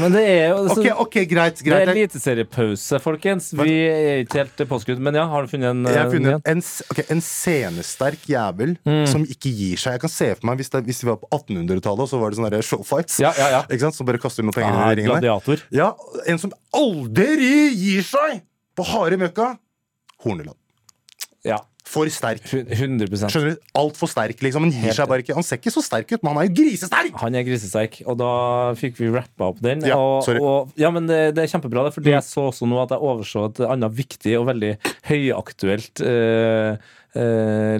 men 0.00 0.12
det 0.14 0.22
er 0.26 0.48
jo 0.52 0.64
så, 0.68 0.76
Ok, 0.80 0.86
ok, 1.04 1.16
greit. 1.30 1.58
Det 1.60 1.66
er 1.72 1.84
greit. 1.84 1.90
eliteseriepause, 1.94 2.98
folkens. 3.02 3.52
Vi 3.56 3.74
er 3.88 4.22
ikke 4.24 4.40
helt 4.42 4.62
påskudd. 4.70 4.98
Men 5.02 5.14
ja, 5.18 5.24
har 5.30 5.42
du 5.46 5.48
funnet 5.52 5.70
en? 5.70 5.82
Jeg 5.86 5.98
har 5.98 6.06
eh, 6.08 6.12
funnet 6.14 6.30
igjen? 6.32 6.42
en, 6.54 6.62
s- 6.64 6.82
ok, 6.90 7.00
en 7.10 7.20
scenesterk 7.24 8.24
jævel 8.30 8.76
Mm. 8.86 9.06
som 9.10 9.24
ikke 9.24 9.52
gir 9.54 9.76
seg. 9.76 9.92
Jeg 9.98 10.00
kan 10.06 10.10
se 10.10 10.30
for 10.34 10.46
meg 10.50 10.56
Hvis, 10.58 10.70
det, 10.70 10.84
hvis 10.84 11.02
vi 11.04 11.08
var 11.10 11.16
på 11.22 11.28
1800-tallet, 11.32 12.00
og 12.06 12.08
så 12.10 12.18
var 12.20 12.30
det 12.30 12.38
sånne 12.38 12.50
der 12.50 12.62
showfights. 12.62 13.18
Ja, 13.20 13.32
ja, 13.38 13.48
ja. 13.58 13.62
Ikke 13.68 13.80
sant? 13.86 13.94
Som 13.98 14.06
bare 14.06 14.18
kaster 14.22 14.42
noen 14.42 14.52
penger 14.56 14.72
Ah, 14.74 14.90
i 14.92 14.94
ringen 14.98 15.12
der. 15.14 15.20
gladiator. 15.20 15.62
Ja, 15.70 15.92
En 16.26 16.38
som 16.38 16.52
aldri 16.74 17.70
gir 17.74 18.02
seg 18.02 18.42
på 18.76 18.84
harde 18.84 19.16
møkka. 19.20 19.58
Horneland. 20.24 20.56
Ja. 21.44 21.58
For 21.84 22.08
sterk. 22.08 22.40
hun- 22.48 22.66
100 22.72 23.28
Skjønner 23.28 23.54
du? 23.54 23.60
Altfor 23.76 24.08
sterk, 24.08 24.40
liksom. 24.40 24.64
Han 24.64 24.72
gir 24.72 24.96
seg 24.96 25.08
bare 25.10 25.20
ikke. 25.20 25.34
Han 25.36 25.44
ser 25.44 25.60
ikke 25.60 25.72
så 25.74 25.82
sterk 25.84 26.10
ut, 26.10 26.22
men 26.22 26.32
han 26.32 26.42
er 26.42 26.48
jo 26.48 26.54
grisesterk! 26.62 27.18
Han 27.20 27.34
er 27.34 27.44
grisesterk, 27.44 28.00
og 28.06 28.18
da 28.18 28.30
fikk 28.80 28.96
vi 28.96 29.10
rappa 29.12 29.50
opp 29.52 29.60
den. 29.60 29.84
Ja, 29.84 29.98
og, 30.00 30.28
og, 30.40 30.72
ja, 30.80 30.90
men 30.90 31.06
det, 31.06 31.34
det 31.36 31.44
er 31.44 31.52
kjempebra, 31.52 31.84
det, 31.86 31.94
fordi 31.94 32.14
jeg 32.14 32.24
så 32.24 32.48
også 32.48 32.66
nå 32.70 32.80
at 32.82 32.96
jeg 32.96 33.04
overså 33.04 33.46
et 33.50 33.60
annet 33.68 33.92
viktig 34.00 34.36
og 34.40 34.48
veldig 34.48 34.72
høyaktuelt 35.10 36.04
uh, 36.08 36.76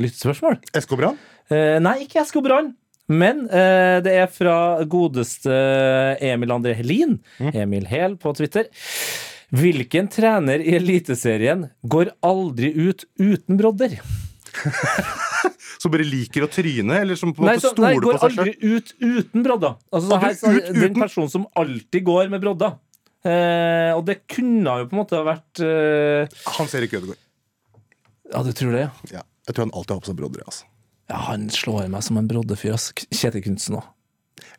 lyttespørsmål. 0.04 0.60
SK 0.76 0.96
Brann? 1.00 1.18
Eh, 1.52 1.76
nei, 1.82 2.04
ikke 2.06 2.22
Esko 2.22 2.40
Brann. 2.44 2.72
Men 3.12 3.42
eh, 3.52 3.98
det 4.00 4.14
er 4.16 4.30
fra 4.32 4.80
godeste 4.88 5.52
Emil 6.24 6.54
André 6.54 6.72
Helin. 6.78 7.18
Emil 7.52 7.84
Hel 7.90 8.16
på 8.20 8.32
Twitter. 8.36 8.70
Hvilken 9.52 10.08
trener 10.08 10.62
i 10.64 10.76
Eliteserien 10.78 11.66
går 11.82 12.12
aldri 12.24 12.70
ut 12.72 13.04
uten 13.20 13.58
brodder? 13.60 13.98
Som 15.82 15.92
bare 15.92 16.06
liker 16.06 16.46
å 16.46 16.48
tryne, 16.48 16.96
eller 17.02 17.18
som 17.18 17.34
på 17.36 17.42
en 17.42 17.50
Nei, 17.50 17.56
måte 17.58 17.72
stoler 17.74 17.98
går 18.00 18.16
på 18.16 18.20
seg 18.22 18.36
sjøl? 18.38 18.46
aldri 18.46 18.70
ut 18.78 18.92
uten 19.04 19.42
brodder. 19.44 19.74
Altså, 19.92 20.08
så 20.08 20.18
her, 20.22 20.36
så, 20.38 20.52
ut 20.54 20.68
Den 20.80 20.94
personen 20.96 21.32
som 21.32 21.44
alltid 21.60 22.06
går 22.06 22.30
med 22.32 22.40
brodder. 22.40 22.78
Eh, 23.24 23.90
og 23.92 24.04
det 24.08 24.16
kunne 24.30 24.78
jo 24.80 24.86
på 24.88 24.96
en 24.96 25.00
måte 25.02 25.18
ha 25.18 25.26
vært 25.26 25.60
eh, 25.64 26.38
Hans 26.56 26.72
Erik 26.78 26.94
Ødegaard. 26.96 27.20
Ja, 28.32 28.40
du 28.46 28.52
tror 28.56 28.72
det, 28.72 28.86
ja? 28.86 28.92
Ja. 29.18 29.24
Jeg 29.44 29.56
tror 29.58 29.66
han 29.66 29.74
alltid 29.76 29.92
har 29.96 30.00
på 30.06 30.08
seg 30.08 30.18
brodder. 30.22 30.46
Altså. 30.48 30.64
Ja, 31.12 31.18
Han 31.28 31.48
slår 31.52 31.90
meg 31.92 32.06
som 32.06 32.16
en 32.22 32.30
broddefyr. 32.30 32.78
Kjetil 33.12 33.44
Knutsen 33.44 33.76
òg. 33.82 33.90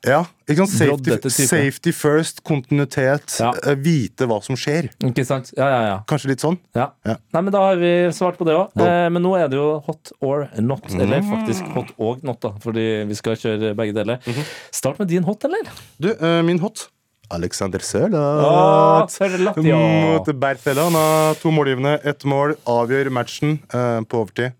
Ja, 0.05 0.19
ikke 0.47 0.65
sant? 0.67 0.69
Safety, 0.77 1.29
safety 1.33 1.91
first, 1.91 2.43
kontinuitet, 2.45 3.39
Ja. 3.39 3.51
eh, 3.65 3.75
vite 3.75 4.27
hva 4.29 4.37
som 4.43 4.55
skjer. 4.55 4.89
Ikke 5.03 5.25
sant? 5.25 5.49
Ja, 5.57 5.67
ja, 5.67 5.81
ja. 5.87 5.95
Kanskje 6.07 6.29
litt 6.29 6.43
sånn? 6.43 6.57
Ja. 6.77 6.91
Ja. 7.05 7.15
Nei, 7.33 7.41
men 7.41 7.51
Da 7.51 7.59
har 7.59 7.75
vi 7.81 7.91
svart 8.13 8.37
på 8.37 8.45
det 8.45 8.53
òg. 8.55 8.69
Eh, 8.79 9.09
men 9.09 9.21
nå 9.23 9.33
er 9.37 9.47
det 9.49 9.57
jo 9.57 9.79
hot 9.85 10.11
or 10.21 10.47
not. 10.59 10.85
Eller 10.93 11.21
Mm. 11.21 11.31
faktisk 11.33 11.65
hot 11.73 11.91
og 11.97 12.23
not, 12.23 12.39
da, 12.41 12.49
fordi 12.61 13.05
vi 13.07 13.13
skal 13.15 13.35
kjøre 13.35 13.75
begge 13.75 13.93
deler. 13.93 14.19
Mhm. 14.25 14.45
Start 14.71 14.99
med 14.99 15.07
din 15.07 15.23
hot, 15.23 15.43
eller? 15.43 15.63
Du, 15.99 16.09
uh, 16.13 16.41
min 16.43 16.59
hot. 16.59 16.87
Alexander 17.31 17.79
Sørloth. 17.79 19.09
Sørloth, 19.09 19.63
ja. 19.65 19.77
Mot 20.19 20.39
Barcelona. 20.39 21.33
To 21.41 21.49
målgivende, 21.49 21.99
ett 22.05 22.23
mål. 22.23 22.55
Avgjør 22.67 23.09
matchen 23.11 23.59
uh, 23.73 24.01
på 24.05 24.21
overtid. 24.21 24.53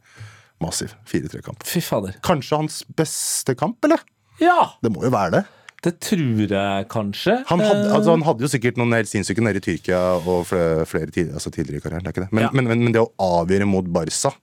Massiv 0.61 0.93
4-3-kamp. 1.05 1.61
Fy 1.67 1.79
fader. 1.81 2.15
Kanskje 2.23 2.57
hans 2.57 2.83
beste 2.95 3.55
kamp, 3.55 3.77
eller? 3.85 3.99
Ja! 4.41 4.71
Det 4.83 4.91
må 4.91 5.03
jo 5.05 5.11
være 5.13 5.31
det. 5.39 5.43
Det 5.85 5.93
tror 6.01 6.47
jeg 6.49 6.87
kanskje. 6.89 7.35
Han 7.51 7.59
hadde, 7.61 7.83
Eh, 7.89 7.93
altså, 7.93 8.15
han 8.15 8.23
hadde 8.25 8.41
jo 8.41 8.49
sikkert 8.49 8.77
noen 8.81 8.95
helt 8.97 9.07
sinnssyke 9.11 9.43
nede 9.45 9.61
i 9.61 9.65
Tyrkia 9.67 9.99
og 10.17 10.47
flere, 10.49 10.85
flere 10.89 11.11
tid, 11.13 11.29
altså 11.35 11.51
tidligere 11.53 11.77
i 11.77 11.83
karrieren. 11.83 12.03
Det 12.07 12.15
ikke 12.15 12.23
det. 12.25 12.31
Men, 12.33 12.43
Ja. 12.47 12.49
men, 12.53 12.67
men, 12.71 12.83
men 12.87 12.95
det 12.95 13.03
å 13.03 13.11
avgjøre 13.21 13.67
mot 13.69 13.85
Barca 13.93 14.33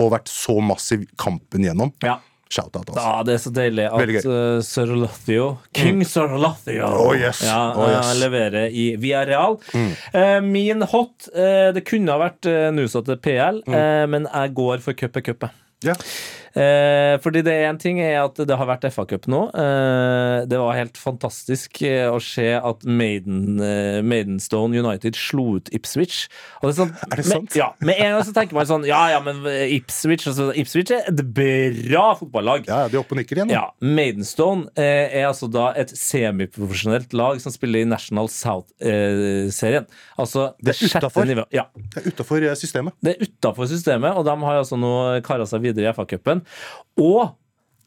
og 0.00 0.10
vært 0.14 0.28
så 0.32 0.56
massiv 0.64 1.06
kampen 1.20 1.62
gjennom 1.68 1.92
ja. 2.02 2.18
Shout-out, 2.52 2.84
altså. 2.90 3.00
Ja, 3.00 3.22
det 3.24 3.32
er 3.32 3.38
så 3.40 3.50
deilig 3.56 3.84
at 3.88 4.26
uh, 4.28 4.58
Sørlothio 4.60 5.44
King 5.72 6.02
Sørlothio 6.04 6.84
Oh, 6.84 7.14
yes. 7.16 7.40
ja, 7.46 7.60
Oh, 7.76 7.86
yes. 7.88 8.04
Mm. 8.04 8.10
eh, 8.10 8.18
leverer 8.20 8.66
i 8.76 8.84
Villarreal. 9.00 9.56
Uh, 9.72 10.40
min 10.44 10.82
hot 10.82 11.30
eh, 11.32 11.70
Det 11.72 11.84
kunne 11.88 12.12
ha 12.12 12.18
vært 12.26 12.44
uh, 12.50 12.68
Nusa 12.76 13.00
til 13.06 13.16
PL, 13.24 13.62
Mm. 13.64 13.74
eh, 13.78 14.06
men 14.12 14.26
jeg 14.28 14.52
går 14.58 14.82
for 14.84 14.92
cup 14.98 15.16
cupet. 15.24 15.50
cup. 15.84 16.04
Eh, 16.54 17.16
fordi 17.24 17.40
det 17.46 17.54
en 17.64 17.78
ting 17.80 18.00
er 18.04 18.18
at 18.24 18.36
det 18.36 18.56
har 18.58 18.66
vært 18.68 18.84
FA-cup 18.92 19.26
nå. 19.32 19.38
Eh, 19.56 20.44
det 20.50 20.58
var 20.60 20.74
helt 20.76 20.98
fantastisk 21.00 21.80
eh, 21.88 22.08
å 22.12 22.18
se 22.22 22.50
at 22.58 22.84
Maiden, 22.84 23.56
eh, 23.62 24.00
Maidenstone 24.04 24.76
United 24.76 25.16
slo 25.16 25.56
ut 25.56 25.70
Ipswich. 25.72 26.26
Det 26.60 26.68
er, 26.68 26.76
sånn, 26.76 26.92
Er 27.10 27.16
det 27.16 27.24
med- 27.24 27.32
sant? 27.32 27.56
Ja, 27.56 27.70
Med 27.80 27.96
en 27.98 28.12
gang 28.18 28.22
så 28.28 28.34
tenker 28.36 28.52
man 28.58 28.66
sånn 28.66 28.84
Ja, 28.86 29.08
ja, 29.14 29.20
men 29.24 29.40
Ipswich 29.46 30.26
altså, 30.28 30.50
Ipswich 30.54 30.90
er 30.92 31.08
et 31.08 31.22
bra 31.34 32.14
fotballag. 32.20 32.66
ja, 32.68 32.86
de 32.88 32.96
er 32.96 33.00
oppe 33.00 33.16
og 33.16 33.18
nikker 33.22 33.40
igjen. 33.40 33.50
Ja, 33.50 33.70
Maidenstone 33.80 34.68
er 34.76 35.26
altså 35.28 35.48
da 35.50 35.72
et 35.76 35.88
semiprofesjonelt 35.96 37.12
lag 37.16 37.40
som 37.40 37.52
spiller 37.52 37.80
i 37.82 37.88
National 37.88 38.28
South-serien. 38.28 39.86
altså 40.18 40.52
Det 40.62 40.74
er 40.74 40.78
sjette 40.88 41.08
utenfor. 41.08 41.46
Ja, 41.52 41.64
Det 41.74 42.02
er 42.06 42.10
utafor 42.10 42.44
systemet. 42.56 42.92
det 43.02 43.16
er 43.16 43.26
utafor 43.26 43.66
systemet, 43.70 44.16
og 44.16 44.24
de 44.24 44.36
har 44.44 44.58
altså 44.62 44.78
nå 44.78 45.22
kara 45.24 45.44
seg 45.46 45.62
videre 45.62 45.88
i 45.90 45.92
FA-cupen. 45.92 46.41
Og 47.00 47.34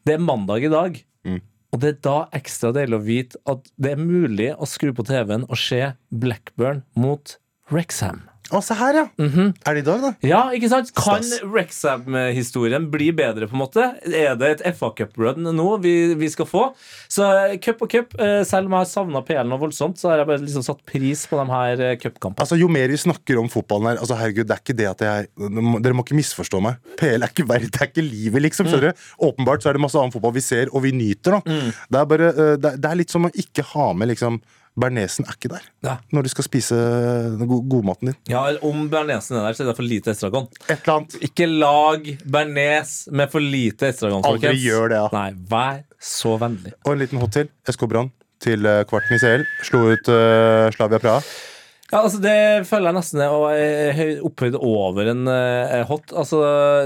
det 0.06 0.16
er 0.16 0.22
mandag 0.22 0.66
i 0.66 0.72
dag. 0.72 1.00
Mm. 1.26 1.40
Og 1.74 1.82
det 1.82 1.90
er 1.90 1.98
da 2.06 2.16
ekstra 2.36 2.70
deilig 2.76 2.98
å 2.98 3.04
vite 3.04 3.42
at 3.50 3.66
det 3.76 3.96
er 3.96 4.00
mulig 4.00 4.52
å 4.54 4.68
skru 4.70 4.92
på 4.96 5.06
TV-en 5.06 5.48
og 5.48 5.58
se 5.60 5.82
Blackburn 6.14 6.84
mot 6.96 7.36
Wrexham. 7.72 8.22
Å, 8.54 8.60
se 8.62 8.76
her, 8.78 8.94
ja. 8.94 9.04
Er 9.18 9.74
det 9.74 9.80
i 9.82 9.86
dag, 9.86 10.02
da? 10.04 10.10
Ja, 10.26 10.40
ikke 10.54 10.68
sant? 10.70 10.92
Kan 10.94 11.24
Stas. 11.26 11.42
Wrexham-historien 11.50 12.84
bli 12.92 13.08
bedre, 13.16 13.48
på 13.50 13.56
en 13.56 13.62
måte? 13.64 13.86
Er 14.06 14.36
det 14.38 14.50
et 14.52 14.76
FA 14.78 14.92
Cup-run 14.94 15.48
nå 15.56 15.66
vi, 15.82 15.94
vi 16.18 16.28
skal 16.30 16.46
få? 16.46 16.62
Så 17.10 17.26
eh, 17.26 17.56
cup 17.62 17.82
og 17.82 17.90
cup, 17.90 18.14
eh, 18.22 18.42
selv 18.46 18.68
om 18.70 18.76
jeg 18.76 18.84
har 18.84 18.90
savna 18.90 19.22
PL 19.26 19.50
noe 19.50 19.62
voldsomt, 19.64 19.98
så 19.98 20.12
har 20.12 20.22
jeg 20.22 20.30
bare 20.30 20.44
liksom 20.44 20.66
satt 20.66 20.84
pris 20.86 21.24
på 21.26 21.40
de 21.40 21.46
her 21.50 21.82
eh, 21.88 21.96
cupkampene. 21.98 22.44
Altså, 22.46 22.58
Jo 22.60 22.68
mer 22.72 22.92
vi 22.92 23.00
snakker 23.02 23.40
om 23.40 23.50
fotballen 23.52 23.90
her 23.90 24.02
altså 24.02 24.18
herregud, 24.20 24.46
det 24.46 24.54
er 24.58 24.62
ikke 24.62 24.78
det 24.78 24.90
at 24.92 25.06
jeg 25.06 25.30
Dere 25.82 25.96
må 25.96 26.04
ikke 26.06 26.18
misforstå 26.18 26.60
meg. 26.64 26.78
PL 27.00 27.26
er 27.26 27.32
ikke 27.32 27.48
verdt, 27.48 27.72
det 27.74 27.82
er 27.82 27.90
ikke 27.90 28.06
livet, 28.06 28.44
liksom. 28.46 28.70
skjønner 28.70 28.92
du? 28.94 29.08
Åpenbart 29.26 29.64
så 29.64 29.72
er 29.72 29.78
det 29.78 29.82
masse 29.82 29.98
annen 29.98 30.14
fotball 30.14 30.36
vi 30.36 30.44
ser, 30.44 30.70
og 30.72 30.84
vi 30.86 30.94
nyter. 30.94 31.38
da 31.40 31.58
Det 31.90 32.00
er 32.00 32.08
bare, 32.14 32.30
det 32.62 32.90
er 32.92 33.00
litt 33.02 33.12
som 33.12 33.26
å 33.26 33.32
ikke 33.34 33.66
ha 33.74 33.90
med 33.96 34.14
liksom 34.14 34.38
Bernesen 34.76 35.24
er 35.24 35.32
ikke 35.38 35.48
der 35.54 35.64
Ja. 35.86 35.94
når 36.12 36.26
du 36.26 36.28
skal 36.28 36.44
spise 36.44 36.76
godmaten 37.68 38.10
din. 38.10 38.16
Ja, 38.28 38.42
Om 38.62 38.88
bearnesen 38.92 39.36
er 39.38 39.46
der, 39.46 39.56
så 39.56 39.64
er 39.64 39.70
det 39.70 39.76
for 39.78 39.86
lite 39.88 40.12
estragon. 40.12 40.48
Et 40.68 40.76
eller 40.82 40.94
annet. 40.98 41.16
Ikke 41.24 41.46
lag 41.48 42.04
bearnés 42.28 42.92
med 43.10 43.30
for 43.32 43.40
lite 43.40 43.88
estragon, 43.88 44.24
Aldri 44.24 44.52
gjør 44.60 44.88
det, 44.92 45.00
ja. 45.00 45.08
Nei, 45.12 45.30
vær 45.48 45.82
så 46.00 46.36
vennlig. 46.38 46.74
Og 46.84 46.92
en 46.92 46.98
liten 47.04 47.18
hot 47.22 47.32
til. 47.32 47.48
SK 47.70 47.88
Brann 47.88 48.12
til 48.42 48.66
eh, 48.68 48.84
kvarten 48.84 49.16
i 49.16 49.18
CL. 49.22 49.46
Slo 49.64 49.86
ut 49.94 50.08
uh, 50.12 50.68
Slavia 50.76 51.00
Praha. 51.00 51.22
Ja, 51.96 52.02
altså 52.04 52.20
Det 52.20 52.66
føler 52.68 52.90
jeg 52.90 52.96
nesten 52.98 53.22
er 53.24 54.10
opphøyd 54.26 54.58
over 54.60 55.08
en 55.12 55.24
eh, 55.32 55.80
hot. 55.88 56.12
Altså 56.12 56.40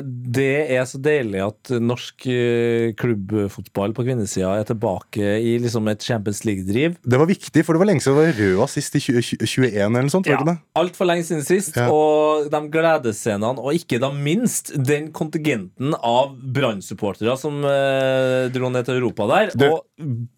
Det 0.07 0.71
er 0.71 0.87
så 0.87 1.01
deilig 1.03 1.43
at 1.43 1.73
norsk 1.83 2.29
eh, 2.31 2.93
klubbfotball 3.01 3.95
på 3.97 4.07
kvinnesida 4.07 4.53
er 4.61 4.69
tilbake 4.69 5.35
i 5.43 5.57
liksom 5.63 5.91
et 5.91 6.07
Champions 6.07 6.45
League-driv. 6.47 6.97
Det 7.03 7.21
var 7.21 7.31
viktig, 7.31 7.65
for 7.67 7.75
det 7.75 7.83
var 7.83 7.91
lenge 7.91 8.05
siden 8.05 8.21
det 8.21 8.29
var 8.29 8.41
Røa 8.41 8.71
sist 8.71 8.97
i 8.97 9.03
2021 9.03 9.67
eller 9.75 10.07
noe 10.07 10.15
sånt. 10.15 10.31
Ja? 10.31 10.57
Altfor 10.79 11.11
lenge 11.11 11.27
siden 11.27 11.43
sist. 11.47 11.75
Ja. 11.79 11.89
Og 11.91 12.51
de 12.53 12.61
gledesscenene, 12.71 13.59
og 13.59 13.75
ikke 13.77 13.99
da 14.03 14.13
minst 14.15 14.73
den 14.79 15.11
kontingenten 15.17 15.97
av 15.99 16.37
Brann-supportere 16.39 17.35
som 17.41 17.65
eh, 17.67 18.51
dro 18.55 18.71
ned 18.71 18.87
til 18.87 19.01
Europa 19.01 19.27
der. 19.35 19.57
Det... 19.59 19.73
og 19.75 20.29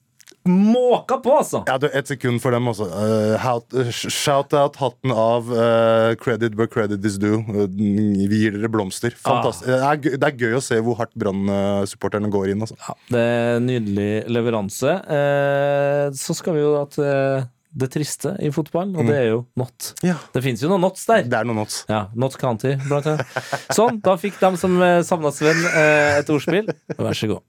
måka 0.49 1.19
på, 1.23 1.37
altså! 1.39 1.63
Ja, 1.69 1.77
du, 1.79 1.89
Et 1.93 2.09
sekund 2.09 2.41
for 2.43 2.55
dem 2.55 2.67
også. 2.71 2.89
Uh, 2.91 3.91
Shout-out, 3.93 4.77
hatten 4.81 5.15
av. 5.15 5.51
uh, 5.53 6.15
credit 6.21 6.57
where 6.59 6.71
credit 6.71 7.05
is 7.05 7.19
due. 7.23 7.43
Uh, 7.47 7.67
vi 7.71 8.43
gir 8.45 8.57
dere 8.57 8.71
blomster. 8.73 9.15
Fantastisk. 9.23 9.69
Det, 9.71 9.79
er 9.79 10.03
gøy, 10.03 10.19
det 10.19 10.29
er 10.31 10.45
gøy 10.45 10.59
å 10.59 10.65
se 10.65 10.81
hvor 10.83 10.99
hardt 10.99 11.15
Brann-supporterne 11.19 12.31
går 12.33 12.53
inn. 12.53 12.67
Altså. 12.67 12.79
Ja, 12.83 12.99
det 13.15 13.25
er 13.25 13.57
en 13.57 13.67
nydelig 13.71 14.11
leveranse. 14.33 14.99
Så 16.19 16.37
skal 16.39 16.59
vi 16.59 16.65
jo 16.65 16.77
at 16.81 16.99
det 17.73 17.89
triste 17.95 18.35
i 18.45 18.51
fotball, 18.53 18.91
og 18.99 19.09
det 19.09 19.15
er 19.17 19.29
jo 19.31 19.39
not. 19.57 19.93
Ja. 20.05 20.19
Det 20.35 20.43
fins 20.45 20.61
jo 20.61 20.69
noen 20.69 20.85
nots 20.85 21.07
der. 21.09 21.25
Det 21.25 21.39
er 21.39 21.49
noen 21.49 21.63
nots. 21.63 21.83
Ja, 21.89 22.05
Not 22.19 22.37
County, 22.41 22.75
blant 22.85 23.09
annet. 23.09 23.37
Sånn, 23.73 24.03
da 24.05 24.19
fikk 24.21 24.37
de 24.43 24.51
som 24.61 24.77
savna 25.09 25.33
Sven, 25.33 25.63
et 25.73 26.33
ordspill. 26.33 26.69
Vær 26.99 27.17
så 27.17 27.31
god. 27.33 27.47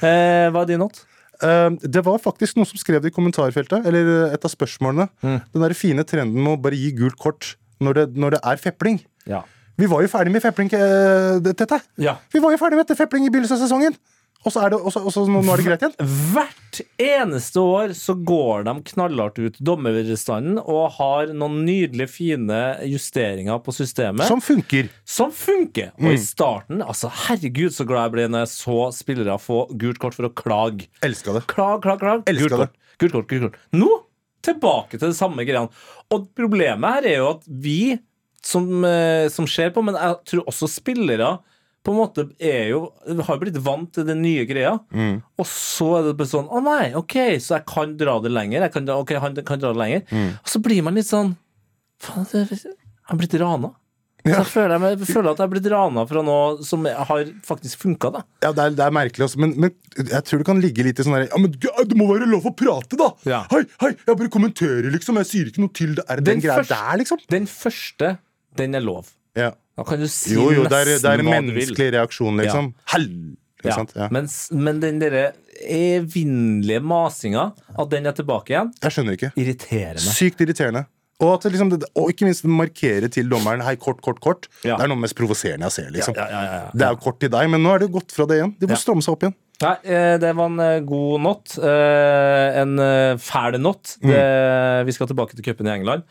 Eh, 0.00 0.48
hva 0.54 0.62
er 0.62 0.70
din 0.70 0.80
not? 0.80 1.02
Uh, 1.42 1.74
det 1.82 2.04
var 2.06 2.20
faktisk 2.22 2.58
noen 2.58 2.68
som 2.70 2.80
skrev 2.80 3.02
det 3.02 3.12
i 3.12 3.16
kommentarfeltet, 3.16 3.86
eller 3.88 4.28
et 4.30 4.46
av 4.46 4.52
spørsmålene. 4.52 5.08
Den 5.22 5.64
der 5.64 5.74
fine 5.78 6.06
trenden 6.08 6.38
med 6.38 6.56
å 6.56 6.62
bare 6.62 6.78
gi 6.78 6.92
gult 6.96 7.18
kort 7.20 7.56
når 7.82 7.98
det, 7.98 8.06
når 8.22 8.36
det 8.36 8.42
er 8.52 8.62
fepling. 8.62 9.00
Ja. 9.28 9.42
Vi 9.80 9.88
var 9.90 10.04
jo 10.04 10.10
ferdig 10.12 10.32
med 10.34 10.44
fepling, 10.44 10.70
uh, 10.76 11.52
Tete. 11.52 11.80
ja. 11.98 12.18
Vi 12.32 12.42
var 12.42 12.54
jo 12.54 12.60
ferdig 12.60 12.78
med 12.78 12.96
fepling 12.96 13.26
i 13.26 13.32
begynnelsen 13.32 13.58
av 13.58 13.64
sesongen. 13.64 13.96
Og 14.42 14.50
så 14.50 14.64
er 14.64 14.72
det, 14.72 14.78
også, 14.82 15.02
også, 15.06 15.24
nå 15.30 15.40
er 15.52 15.60
det 15.60 15.66
greit 15.68 15.84
igjen. 15.84 16.12
Hvert 16.32 16.80
eneste 17.02 17.62
år 17.62 17.94
så 17.94 18.14
går 18.18 18.66
de 18.66 18.74
knallhardt 18.90 19.38
ut 19.38 19.58
dommerstanden 19.62 20.58
og 20.62 20.96
har 20.98 21.30
noen 21.36 21.60
nydelige, 21.66 22.10
fine 22.10 22.60
justeringer 22.90 23.60
på 23.62 23.74
systemet. 23.76 24.26
Som 24.26 24.42
funker. 24.42 24.90
som 25.06 25.30
funker. 25.34 25.92
Og 26.00 26.16
i 26.16 26.20
starten, 26.20 26.82
altså 26.82 27.10
herregud 27.28 27.74
så 27.74 27.86
glad 27.88 28.08
jeg 28.08 28.16
ble 28.16 28.28
når 28.32 28.46
jeg 28.46 28.54
så 28.56 28.78
spillere 28.96 29.38
få 29.42 29.64
gult 29.78 30.00
kort 30.02 30.18
for 30.18 30.26
å 30.26 30.32
klage. 30.34 30.88
Elska 31.06 31.36
det. 31.38 31.44
Klag, 31.52 31.82
klag, 31.84 32.02
klag. 32.02 32.24
Elsker 32.30 32.48
Gult 32.48 32.58
kort, 32.58 32.80
gult 32.98 33.14
kort, 33.14 33.28
gult 33.30 33.46
kort. 33.46 33.60
Nå 33.74 33.90
tilbake 34.42 34.98
til 34.98 35.12
det 35.12 35.18
samme 35.18 35.44
greiene. 35.46 35.70
Og 36.12 36.26
problemet 36.36 36.98
her 36.98 37.08
er 37.12 37.20
jo 37.20 37.28
at 37.36 37.46
vi 37.46 37.98
som, 38.42 38.66
eh, 38.84 39.28
som 39.30 39.46
ser 39.46 39.70
på, 39.70 39.84
men 39.86 39.94
jeg 39.94 40.18
tror 40.26 40.48
også 40.50 40.68
spillere 40.70 41.36
på 41.82 41.90
en 41.90 41.98
måte 41.98 42.24
er 42.38 42.68
jo 42.70 42.80
har 43.26 43.38
blitt 43.42 43.56
vant 43.64 43.90
til 43.96 44.04
den 44.06 44.20
nye 44.22 44.44
greia. 44.46 44.76
Og 45.40 45.46
så 45.50 45.88
er 45.98 46.08
det 46.10 46.16
bare 46.20 46.30
sånn 46.30 46.46
Å 46.52 46.60
nei, 46.62 46.92
OK, 46.98 47.16
så 47.42 47.56
jeg 47.58 47.66
kan 47.72 47.96
dra 47.98 48.18
det 48.22 48.30
lenger. 48.30 48.62
Jeg 48.68 48.72
kan, 48.76 48.86
dra- 48.86 49.00
ok, 49.02 49.14
han 49.22 49.34
kan 49.42 49.58
dra 49.62 49.72
det 49.74 49.80
lenger. 49.82 50.04
Og 50.38 50.52
så 50.54 50.60
blir 50.62 50.82
man 50.86 50.94
litt 50.98 51.08
sånn 51.10 51.34
Faen, 52.02 52.26
jeg 52.34 52.58
har 53.10 53.18
blitt 53.18 53.34
rana. 53.42 53.72
Så 54.22 54.30
jeg 54.36 54.46
føler, 54.52 54.78
jeg, 54.86 54.98
jeg 55.02 55.06
føler 55.16 55.28
at 55.32 55.40
jeg 55.42 55.48
er 55.48 55.50
blitt 55.50 55.64
rana 55.72 56.02
fra 56.06 56.20
noe 56.22 56.62
som 56.66 56.84
har 56.86 57.22
faktisk 57.42 57.80
funka. 57.82 58.12
Ja, 58.44 58.52
det 58.54 58.62
er, 58.68 58.74
det 58.78 58.84
er 58.86 58.94
merkelig 58.94 59.24
også, 59.26 59.40
men, 59.42 59.54
men 59.58 59.72
jeg 59.98 60.22
tror 60.28 60.38
det 60.42 60.46
kan 60.46 60.60
ligge 60.62 60.84
litt 60.86 61.00
i 61.02 61.06
sånn 61.06 61.16
der 61.18 61.24
Ja, 61.26 61.40
men 61.42 61.50
det 61.58 61.98
må 61.98 62.06
være 62.12 62.28
lov 62.30 62.46
å 62.46 62.52
prate, 62.54 62.94
da! 63.00 63.08
Ja. 63.26 63.40
Hei, 63.50 63.64
hei, 63.82 63.90
jeg 64.06 64.20
bare 64.20 64.30
kommenterer, 64.30 64.86
liksom. 64.94 65.18
Jeg 65.18 65.30
sier 65.32 65.50
ikke 65.50 65.64
noe 65.64 65.74
til 65.74 65.96
det. 65.98 66.04
Er 66.06 66.22
det 66.22 66.28
den, 66.28 66.38
Den 66.38 66.44
greia 66.46 66.62
der, 66.70 67.00
liksom? 67.02 67.18
Den 67.34 67.50
første, 67.50 68.12
den 68.62 68.78
er 68.78 68.86
lov. 68.86 69.10
Ja. 69.38 69.50
Da 69.76 69.84
kan 69.88 70.00
du 70.02 70.08
si 70.10 70.34
Jo, 70.34 70.50
jo, 70.52 70.64
det 70.68 70.78
er, 70.82 70.90
det 71.00 71.12
er 71.12 71.22
en 71.22 71.30
menneskelig 71.30 71.92
reaksjon, 71.96 72.36
liksom. 72.42 72.72
Hell! 72.92 73.08
Ikke 73.62 73.70
Ja. 73.70 73.84
Ja. 73.94 74.08
Men, 74.10 74.26
men 74.58 74.80
den 74.82 74.96
derre 74.98 75.28
evinnelige 75.70 76.80
masinga, 76.82 77.44
at 77.78 77.92
den 77.92 78.08
er 78.10 78.16
tilbake 78.16 78.50
igjen, 78.50 78.72
Jeg 78.82 78.90
skjønner 78.96 79.14
ikke. 79.18 79.30
Irriterende. 79.38 80.02
Sykt 80.02 80.42
irriterende. 80.42 80.82
Og, 81.22 81.36
at 81.36 81.44
liksom, 81.52 81.68
det- 81.70 81.86
og 81.94 82.08
ikke 82.10 82.26
minst 82.26 82.42
markere 82.44 83.06
til 83.08 83.28
dommeren 83.30 83.62
Hei, 83.62 83.76
kort, 83.78 84.00
kort, 84.02 84.18
kort. 84.20 84.48
Ja. 84.66 84.74
Det 84.76 84.82
er 84.82 84.90
noe 84.90 84.98
mest 84.98 85.14
provoserende 85.14 85.68
jeg 85.70 85.76
ser. 85.76 85.90
liksom 85.94 86.16
Ja, 86.18 86.24
ja, 86.26 86.40
ja, 86.42 86.56
ja. 86.64 86.70
Det 86.74 86.82
er 86.82 86.90
jo 86.96 87.00
kort 87.04 87.20
til 87.22 87.30
deg, 87.30 87.48
men 87.52 87.62
nå 87.62 87.76
er 87.76 87.78
det 87.84 87.92
gått 87.94 88.10
fra 88.10 88.26
det 88.26 88.40
igjen. 88.40 88.54
De 88.58 88.66
må 88.66 88.74
Ja. 88.74 88.80
stramme 88.82 89.02
seg 89.06 89.12
opp 89.14 89.22
igjen. 89.22 89.36
Nei, 89.62 89.76
eh, 89.84 90.16
det 90.18 90.32
var 90.34 90.46
en 90.50 90.58
eh, 90.58 90.80
god 90.80 91.20
not. 91.22 91.54
Eh, 91.62 92.60
En 92.62 92.74
fæl 93.22 93.60
not. 93.62 93.96
Mm. 94.02 94.10
Det, 94.10 94.86
vi 94.86 94.92
skal 94.98 95.06
tilbake 95.06 95.36
til 95.38 95.44
cupen 95.46 95.68
i 95.70 95.76
England. 95.78 96.02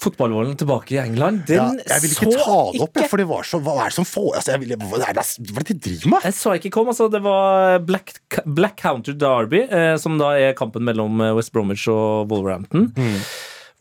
Fotballvolden 0.00 0.56
tilbake 0.60 0.94
i 0.96 1.00
England, 1.02 1.50
Ja, 1.52 1.66
den 1.68 1.82
jeg 1.84 2.04
vil 2.04 2.14
ikke 2.14 2.30
så 2.30 2.44
ta 2.44 2.58
det 2.72 2.80
opp, 2.86 2.94
ikke 2.96 3.10
for 3.12 3.20
det 3.20 3.26
var 3.28 3.48
så 3.48 3.60
Hva 3.64 3.74
er 3.82 3.92
det 3.92 3.96
som 3.98 4.06
får 4.08 4.30
altså, 4.40 4.54
jeg 4.54 4.62
vil, 4.62 4.74
hva, 4.80 5.00
er 5.04 5.18
det, 5.18 5.26
de 5.70 5.76
driver 5.86 6.14
med? 6.14 6.26
Jeg 6.30 6.36
så 6.38 6.54
ikke 6.56 6.72
kom, 6.78 6.88
altså 6.92 7.10
Det 7.12 7.20
var 7.24 7.78
Black, 7.84 8.14
Black 8.46 8.80
Counter 8.80 9.16
Derby, 9.20 9.66
eh, 9.68 9.94
som 10.00 10.16
da 10.20 10.32
er 10.40 10.56
kampen 10.58 10.86
mellom 10.88 11.20
eh, 11.20 11.34
West 11.36 11.52
Bromwich 11.52 11.84
og 11.92 12.32
Wolverhampton. 12.32 12.90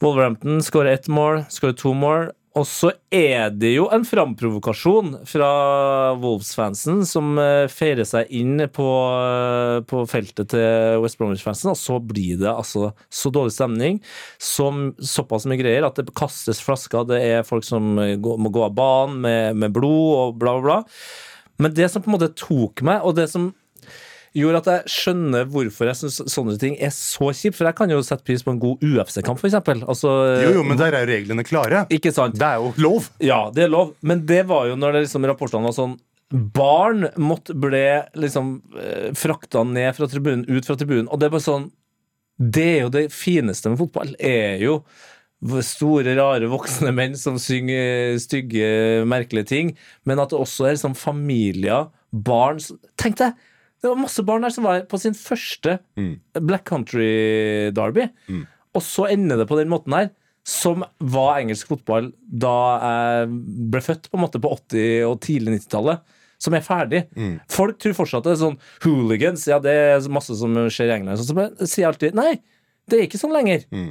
Wolverhampton 0.04 0.62
skårer 0.64 0.94
ett 0.96 1.10
mål, 1.12 1.44
skårer 1.52 1.76
to 1.80 1.94
mål. 1.98 2.30
Og 2.60 2.66
så 2.68 2.90
er 3.14 3.54
det 3.56 3.72
jo 3.76 3.86
en 3.94 4.04
framprovokasjon 4.08 5.14
fra 5.30 5.50
Wolves-fansen 6.20 7.06
som 7.08 7.38
eh, 7.40 7.70
feirer 7.72 8.08
seg 8.08 8.32
inn 8.36 8.66
på, 8.76 8.88
eh, 9.16 9.78
på 9.88 10.02
feltet 10.10 10.52
til 10.52 11.00
West 11.04 11.20
Bromwich-fansen, 11.22 11.72
og 11.72 11.80
så 11.80 12.00
blir 12.04 12.42
det 12.42 12.52
altså 12.52 12.92
så 13.08 13.32
dårlig 13.32 13.56
stemning, 13.56 14.02
som, 14.42 14.90
såpass 15.00 15.48
mye 15.48 15.62
greier, 15.62 15.88
at 15.88 16.02
det 16.02 16.16
kastes 16.18 16.60
flasker, 16.66 17.08
det 17.08 17.22
er 17.30 17.48
folk 17.48 17.68
som 17.68 17.96
må 17.96 18.52
gå 18.52 18.66
av 18.66 18.76
banen 18.76 19.24
med, 19.24 19.60
med 19.64 19.76
blod 19.76 20.10
og 20.18 20.40
bla, 20.42 20.58
bla, 20.60 20.82
bla. 20.82 20.82
Men 21.60 21.76
det 21.76 21.90
som 21.92 22.04
på 22.04 22.12
en 22.12 22.18
måte 22.18 22.34
tok 22.40 22.84
meg, 22.88 23.04
og 23.04 23.16
det 23.20 23.30
som 23.32 23.52
gjorde 24.38 24.62
at 24.62 24.70
jeg 24.72 24.94
skjønner 24.94 25.48
hvorfor 25.50 25.90
jeg 25.90 26.00
syns 26.02 26.20
sånne 26.34 26.58
ting 26.62 26.76
er 26.78 26.92
så 26.96 27.32
kjipt, 27.34 27.58
for 27.58 27.70
jeg 27.70 27.78
kan 27.80 27.94
jo 27.94 28.02
sette 28.06 28.26
pris 28.28 28.44
på 28.46 28.54
en 28.54 28.62
god 28.62 28.84
UFC-kamp, 28.86 29.42
f.eks. 29.42 29.58
Altså, 29.82 30.14
Jo, 30.44 30.52
jo, 30.60 30.66
men 30.68 30.80
der 30.80 30.94
er 30.94 31.06
jo 31.06 31.12
reglene 31.14 31.46
klare. 31.48 31.86
Ikke 31.94 32.14
sant? 32.16 32.38
Det 32.40 32.46
er 32.46 32.62
jo 32.62 32.74
lov. 32.84 33.10
Ja, 33.24 33.42
det 33.56 33.66
er 33.66 33.74
lov, 33.74 33.96
men 34.06 34.26
det 34.30 34.44
var 34.50 34.70
jo 34.70 34.78
når 34.80 34.98
det 34.98 35.06
liksom 35.08 35.28
rapportene 35.30 35.70
var 35.70 35.76
sånn 35.78 35.98
Barn 36.30 37.08
måtte 37.18 37.56
ble 37.58 38.04
liksom 38.14 38.60
eh, 38.78 39.08
frakta 39.18 39.64
ned 39.66 39.96
fra 39.98 40.06
tribunen, 40.12 40.44
ut 40.46 40.68
fra 40.68 40.76
tribunen, 40.78 41.08
og 41.10 41.18
det 41.18 41.26
er 41.26 41.34
bare 41.34 41.42
sånn 41.42 41.72
Det 42.38 42.66
er 42.76 42.84
jo 42.84 42.92
det 42.94 43.08
fineste 43.10 43.72
med 43.72 43.82
fotball, 43.82 44.14
er 44.22 44.62
jo 44.62 44.76
store, 45.64 46.14
rare 46.20 46.50
voksne 46.52 46.92
menn 46.94 47.16
som 47.18 47.40
synger 47.42 48.18
stygge, 48.22 49.06
merkelige 49.10 49.50
ting, 49.50 49.74
men 50.06 50.20
at 50.22 50.30
det 50.34 50.38
også 50.38 50.68
er 50.68 50.76
liksom 50.78 50.98
familier, 51.00 51.90
barn 52.12 52.60
Tenk 53.00 53.18
deg! 53.24 53.34
Det 53.82 53.88
var 53.88 53.96
masse 54.02 54.24
barn 54.28 54.44
der 54.44 54.52
som 54.52 54.66
var 54.68 54.82
på 54.92 55.00
sin 55.00 55.14
første 55.16 55.78
Black 56.42 56.66
Country 56.68 57.72
Derby. 57.72 58.10
Og 58.76 58.84
så 58.86 59.08
ender 59.10 59.38
det 59.40 59.48
på 59.50 59.58
den 59.58 59.70
måten 59.72 59.94
her, 59.96 60.10
som 60.46 60.84
var 61.00 61.40
engelsk 61.40 61.68
fotball 61.68 62.12
da 62.26 62.54
jeg 62.84 63.30
ble 63.72 63.82
født, 63.86 64.10
på 64.10 64.18
en 64.18 64.24
måte 64.24 64.40
på 64.42 64.52
80- 64.56 65.06
og 65.10 65.20
tidlig 65.22 65.60
90-tallet. 65.62 66.00
Som 66.40 66.54
er 66.56 66.62
ferdig. 66.64 67.02
Folk 67.52 67.80
tror 67.84 67.94
fortsatt 67.98 68.24
det 68.24 68.32
er 68.32 68.40
sånn 68.40 68.60
hooligans. 68.86 69.42
Ja, 69.52 69.58
det 69.60 69.74
er 69.76 70.06
masse 70.10 70.36
som 70.40 70.54
skjer 70.72 70.88
i 70.88 70.94
England. 70.96 71.20
Så 71.20 71.36
sier 71.68 71.84
jeg 71.84 71.90
alltid 71.90 72.16
nei, 72.16 72.38
det 72.88 72.96
er 73.02 73.08
ikke 73.10 73.20
sånn 73.20 73.36
lenger. 73.36 73.66
Eh, 73.76 73.90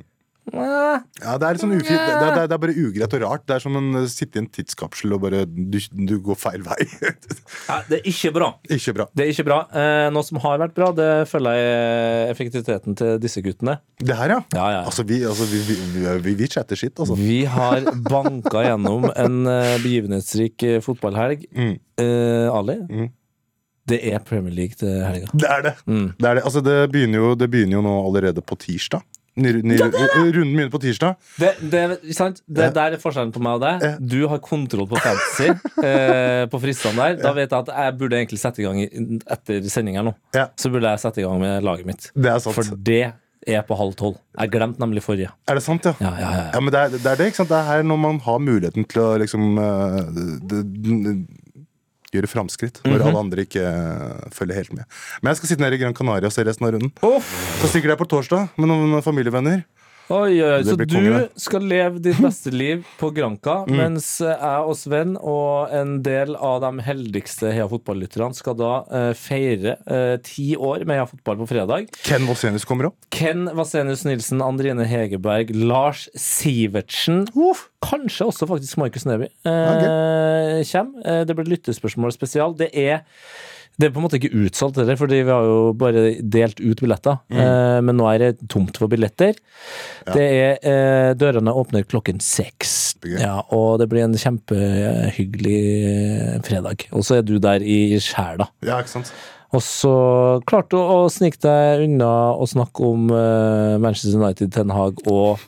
Ja, 0.54 1.34
det 1.38 1.46
er 1.48 1.56
litt 1.56 1.62
sånn 1.62 1.74
ufint. 1.76 1.88
Det, 1.88 1.98
er- 1.98 2.20
det, 2.20 2.28
er- 2.42 2.48
det 2.50 2.56
er 2.56 2.62
bare 2.62 2.74
ugreit 2.84 3.14
og 3.18 3.22
rart. 3.24 3.44
Det 3.48 3.56
er 3.56 3.62
som 3.64 3.76
å 3.78 4.02
sitte 4.11 4.38
i 4.38 4.42
en 4.42 4.48
tidskapsel 4.54 5.12
og 5.16 5.20
bare 5.26 5.42
du, 5.48 5.78
du 6.08 6.14
går 6.24 6.38
feil 6.40 6.62
vei. 6.66 6.78
ja, 7.68 7.78
det 7.88 8.00
er 8.00 8.08
ikke 8.12 8.32
bra. 8.37 8.48
Ikke 8.70 8.94
bra. 8.96 9.06
Det 9.16 9.26
er 9.26 9.32
ikke 9.34 9.46
bra. 9.48 9.58
Eh, 9.72 10.06
noe 10.14 10.26
som 10.26 10.40
har 10.44 10.58
vært 10.62 10.74
bra, 10.78 10.90
det 10.96 11.11
føler 11.30 11.58
jeg 11.58 12.30
effektiviteten 12.37 12.98
til 12.98 13.18
disse 13.22 13.42
guttene. 13.44 13.78
Det 14.00 14.16
her, 14.18 14.37
ja. 14.37 14.40
Ja, 14.56 14.66
ja. 14.78 14.80
Altså, 14.88 15.04
vi, 15.08 15.20
altså, 15.28 15.46
vi, 15.50 15.61
vi, 15.68 15.78
vi, 15.98 16.06
vi, 16.28 16.34
vi 16.42 16.50
chatter 16.50 16.78
skitt, 16.78 16.96
altså. 17.02 17.18
Vi 17.18 17.42
har 17.50 17.87
banka 18.08 18.64
gjennom 18.68 19.08
en 19.14 19.38
eh, 19.50 19.76
begivenhetsrik 19.84 20.62
eh, 20.68 20.80
fotballhelg. 20.84 21.46
Mm. 21.56 21.76
Eh, 21.98 22.48
Ali, 22.54 22.78
Mm. 22.88 23.08
det 23.88 23.98
er 24.12 24.18
Premier 24.24 24.52
League 24.54 24.76
til 24.78 24.90
helga. 25.02 25.28
Det 25.32 25.48
er 25.48 25.62
det. 25.64 25.72
Mm. 25.88 26.08
Det, 26.18 26.26
er 26.28 26.34
det. 26.38 26.42
Altså, 26.44 26.61
det, 26.64 26.74
begynner 26.92 27.22
jo, 27.22 27.30
det 27.40 27.48
begynner 27.52 27.78
jo 27.78 27.82
nå 27.87 27.94
allerede 28.06 28.42
på 28.44 28.56
tirsdag. 28.61 29.02
Runden 29.38 30.55
begynner 30.57 30.72
på 30.72 30.81
tirsdag. 30.83 31.14
Det, 31.38 31.53
det, 31.70 31.83
sant? 32.16 32.42
det 32.48 32.68
Ja. 32.68 32.72
der 32.74 32.96
er 32.96 33.03
forskjellen 33.03 33.33
på 33.35 33.42
meg 33.44 33.59
og 33.61 33.62
deg. 33.64 33.85
Ja. 33.87 33.92
Du 34.01 34.18
har 34.33 34.38
kontroll 34.44 34.88
på 34.90 34.98
fantasy 35.01 35.48
eh, 35.85 36.46
på 36.51 36.61
fristene 36.62 36.98
der. 36.98 37.22
Da 37.22 37.33
vet 37.37 37.51
jeg 37.55 37.59
at 37.68 37.72
jeg 37.74 37.98
burde 38.01 38.18
egentlig 38.18 38.40
sette 38.42 38.62
i 38.62 38.66
gang 38.66 38.83
etter 39.31 39.62
sendinga 39.70 40.03
nå. 40.11 40.14
Ja. 40.37 40.48
Så 40.59 40.70
burde 40.74 40.90
jeg 40.90 41.05
sette 41.05 41.22
i 41.22 41.27
gang 41.29 41.40
med 41.42 41.62
laget 41.66 41.87
mitt. 41.88 42.11
Det 42.14 42.31
er 42.35 42.38
sant. 42.42 42.55
For 42.59 42.77
det 42.77 43.03
er 43.48 43.62
på 43.64 43.77
halv 43.79 43.94
tolv. 43.96 44.18
Jeg 44.37 44.51
glemte 44.53 44.83
nemlig 44.83 45.01
forrige. 45.01 45.31
Er 45.48 45.57
det 45.57 45.62
sant, 45.64 45.87
ja? 45.87 45.94
Ja, 46.03 46.11
ja, 46.18 46.18
ja, 46.20 46.31
Ja, 46.37 46.51
ja. 46.53 46.61
men 46.61 46.72
det 46.74 46.81
er, 46.81 46.88
det 46.98 47.07
er 47.07 47.16
det, 47.16 47.27
ikke 47.31 47.38
sant? 47.40 47.48
Det 47.48 47.57
er 47.57 47.68
her 47.70 47.83
når 47.87 48.01
man 48.03 48.18
har 48.27 48.38
muligheten 48.44 48.85
til 48.90 49.01
å 49.01 49.07
liksom 49.22 49.46
eh, 49.62 50.01
det, 50.51 50.59
Gjøre 52.18 52.31
framskritt 52.31 52.83
når 52.87 53.07
alle 53.07 53.22
andre 53.22 53.46
ikke 53.46 53.64
eh, 53.64 54.28
følger 54.35 54.59
helt 54.59 54.74
med. 54.76 54.87
Men 55.22 55.33
jeg 55.33 55.40
skal 55.40 55.52
sitte 55.52 55.64
nede 55.64 55.78
i 55.78 55.83
Gran 55.83 55.96
Canaria 55.96 56.31
og 56.31 56.35
se 56.35 56.44
resten 56.46 56.66
av 56.68 56.74
runden. 56.76 56.92
Så 57.62 57.70
stikker 57.70 57.94
jeg 57.94 58.00
på 58.00 58.09
torsdag 58.11 58.50
med 58.59 58.70
noen 58.70 58.98
familievenner. 59.07 59.64
Oi, 60.09 60.38
oi. 60.40 60.62
Så 60.64 60.73
du 60.81 60.87
kongen. 60.88 61.27
skal 61.37 61.66
leve 61.68 62.01
ditt 62.01 62.16
beste 62.25 62.49
liv 62.55 62.85
på 63.01 63.11
Granca, 63.12 63.59
Mm. 63.68 63.77
mens 63.77 64.07
jeg 64.25 64.62
og 64.64 64.73
Sven 64.81 65.16
og 65.21 65.68
en 65.75 65.99
del 66.03 66.33
av 66.37 66.62
de 66.64 66.71
heldigste 66.87 67.51
Heia 67.53 67.66
Fotball-lytterne 67.68 68.33
skal 68.38 68.57
da 68.57 68.71
uh, 68.88 69.11
feire 69.18 69.75
uh, 69.85 70.16
ti 70.25 70.55
år 70.57 70.87
med 70.88 70.97
Heia 70.97 71.07
Fotball 71.11 71.37
på 71.42 71.49
fredag. 71.51 71.90
Ken 72.09 72.25
Vasenius 72.29 72.64
kommer 72.64 72.88
opp. 72.88 72.97
Ken 73.12 73.51
Vasenius 73.59 74.07
Nilsen, 74.09 74.40
Andrine 74.44 74.87
Hegerberg, 74.88 75.53
Lars 75.55 76.07
Sivertsen. 76.16 77.27
Kanskje 77.85 78.27
også 78.33 78.49
faktisk 78.51 78.81
Markus 78.81 79.05
Neby 79.07 79.29
eh, 79.47 80.64
kommer. 80.73 81.05
Eh, 81.05 81.21
det 81.29 81.37
blir 81.38 81.53
lyttespørsmål 81.53 82.14
spesial. 82.16 82.57
Det 82.59 82.71
er 82.73 83.05
det 83.78 83.86
er 83.86 83.92
på 83.94 84.00
en 84.00 84.04
måte 84.08 84.18
ikke 84.18 84.34
utsolgt 84.42 84.80
heller, 84.80 84.98
fordi 84.98 85.20
vi 85.22 85.30
har 85.30 85.44
jo 85.46 85.58
bare 85.78 86.00
delt 86.18 86.58
ut 86.58 86.80
billetter. 86.82 87.20
Eh, 87.30 87.78
men 87.86 87.94
nå 87.94 88.08
er 88.10 88.24
det 88.24 88.48
tomt 88.50 88.74
for 88.80 88.90
billetter. 88.90 89.38
Det 90.08 90.24
er, 90.24 90.58
eh, 90.66 91.10
dørene 91.14 91.54
åpner 91.54 91.86
klokken 91.86 92.18
seks. 92.18 92.96
Ja, 93.06 93.36
og 93.54 93.78
det 93.78 93.86
blir 93.92 94.02
en 94.02 94.18
kjempehyggelig 94.18 95.60
eh, 95.92 96.34
fredag. 96.42 96.88
Og 96.90 97.06
så 97.06 97.20
er 97.20 97.22
du 97.28 97.36
der 97.38 97.62
i 97.62 97.94
sjela. 98.02 98.48
Ja, 98.66 98.80
ikke 98.82 98.96
sant? 98.96 99.14
Og 99.54 99.62
så 99.64 99.94
klarte 100.48 100.74
du 100.74 100.82
å 100.82 101.06
snike 101.12 101.38
deg 101.40 101.86
unna 101.86 102.10
å 102.34 102.50
snakke 102.50 102.82
om 102.84 103.06
eh, 103.14 103.78
Manchester 103.78 104.18
United, 104.18 104.52
Ten 104.58 104.74
Hag 104.74 105.00
og 105.06 105.38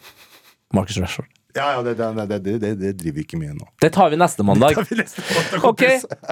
Marcus 0.72 1.02
Rashford. 1.02 1.28
Ja, 1.56 1.72
ja, 1.74 1.82
det, 1.82 1.94
det, 1.98 2.38
det, 2.44 2.72
det, 2.78 2.92
driver 3.00 3.16
vi 3.18 3.24
ikke 3.24 3.38
med 3.40 3.56
nå. 3.58 3.66
Det 3.82 3.90
tar 3.94 4.10
vi 4.12 4.18
neste 4.20 4.44
mandag. 4.46 4.78
Ok, 5.70 5.82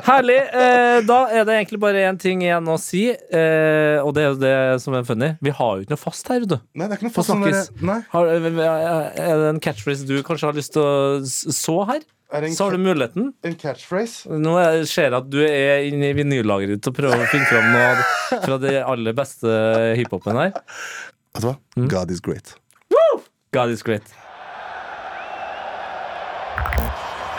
herlig. 0.07 0.38
Eh, 0.38 0.98
da 1.07 1.18
er 1.35 1.46
det 1.48 1.57
egentlig 1.57 1.81
bare 1.83 2.04
én 2.09 2.18
ting 2.20 2.42
igjen 2.44 2.68
å 2.70 2.76
si, 2.81 3.09
eh, 3.11 3.98
og 4.02 4.12
det 4.16 4.24
er 4.24 4.28
jo 4.28 4.38
det 4.42 4.54
som 4.85 4.94
er 4.98 5.07
funny. 5.09 5.33
Vi 5.44 5.54
har 5.54 5.72
jo 5.76 5.87
ikke 5.87 5.94
noe 5.94 6.02
fast 6.02 6.31
her, 6.33 6.44
du. 6.46 6.57
Nei, 6.74 6.87
det 6.87 6.94
er 6.94 7.00
ikke 7.00 7.09
noe 7.09 7.16
fast 7.16 7.33
sånn 7.33 7.42
snakkes. 7.44 7.72
Nei. 7.90 7.98
Har, 8.12 8.31
er 8.31 9.42
det 9.42 9.50
en 9.54 9.61
catchphrase 9.64 10.07
du 10.09 10.16
kanskje 10.26 10.50
har 10.50 10.59
lyst 10.59 10.76
til 10.76 10.87
å 10.87 10.94
så 11.26 11.81
her? 11.90 12.07
Er 12.28 12.44
Så 12.52 12.66
har 12.66 12.76
du 12.76 12.78
muligheten. 12.85 13.33
En 13.42 13.54
catchphrase? 13.57 14.28
Nå 14.28 14.59
er- 14.61 14.85
ser 14.85 15.09
jeg 15.09 15.16
at 15.16 15.31
du 15.33 15.40
er 15.40 15.88
inne 15.88 16.11
i 16.11 16.16
vinyllageret 16.16 16.76
ditt 16.76 16.90
og 16.90 16.96
prøver 16.98 17.24
å 17.24 17.28
finne 17.33 17.48
fram 17.48 17.70
noe 17.72 18.40
fra 18.44 18.59
det 18.61 18.76
aller 18.85 19.16
beste 19.16 19.48
hiphopen 19.96 20.37
her. 20.37 20.52
Vet 21.33 21.40
du 21.40 21.48
hva? 21.48 21.57
Mm. 21.78 21.88
God 21.88 22.11
is 22.12 22.20
great. 22.20 22.54
God 23.52 23.70
is 23.70 23.83
great. 23.83 24.04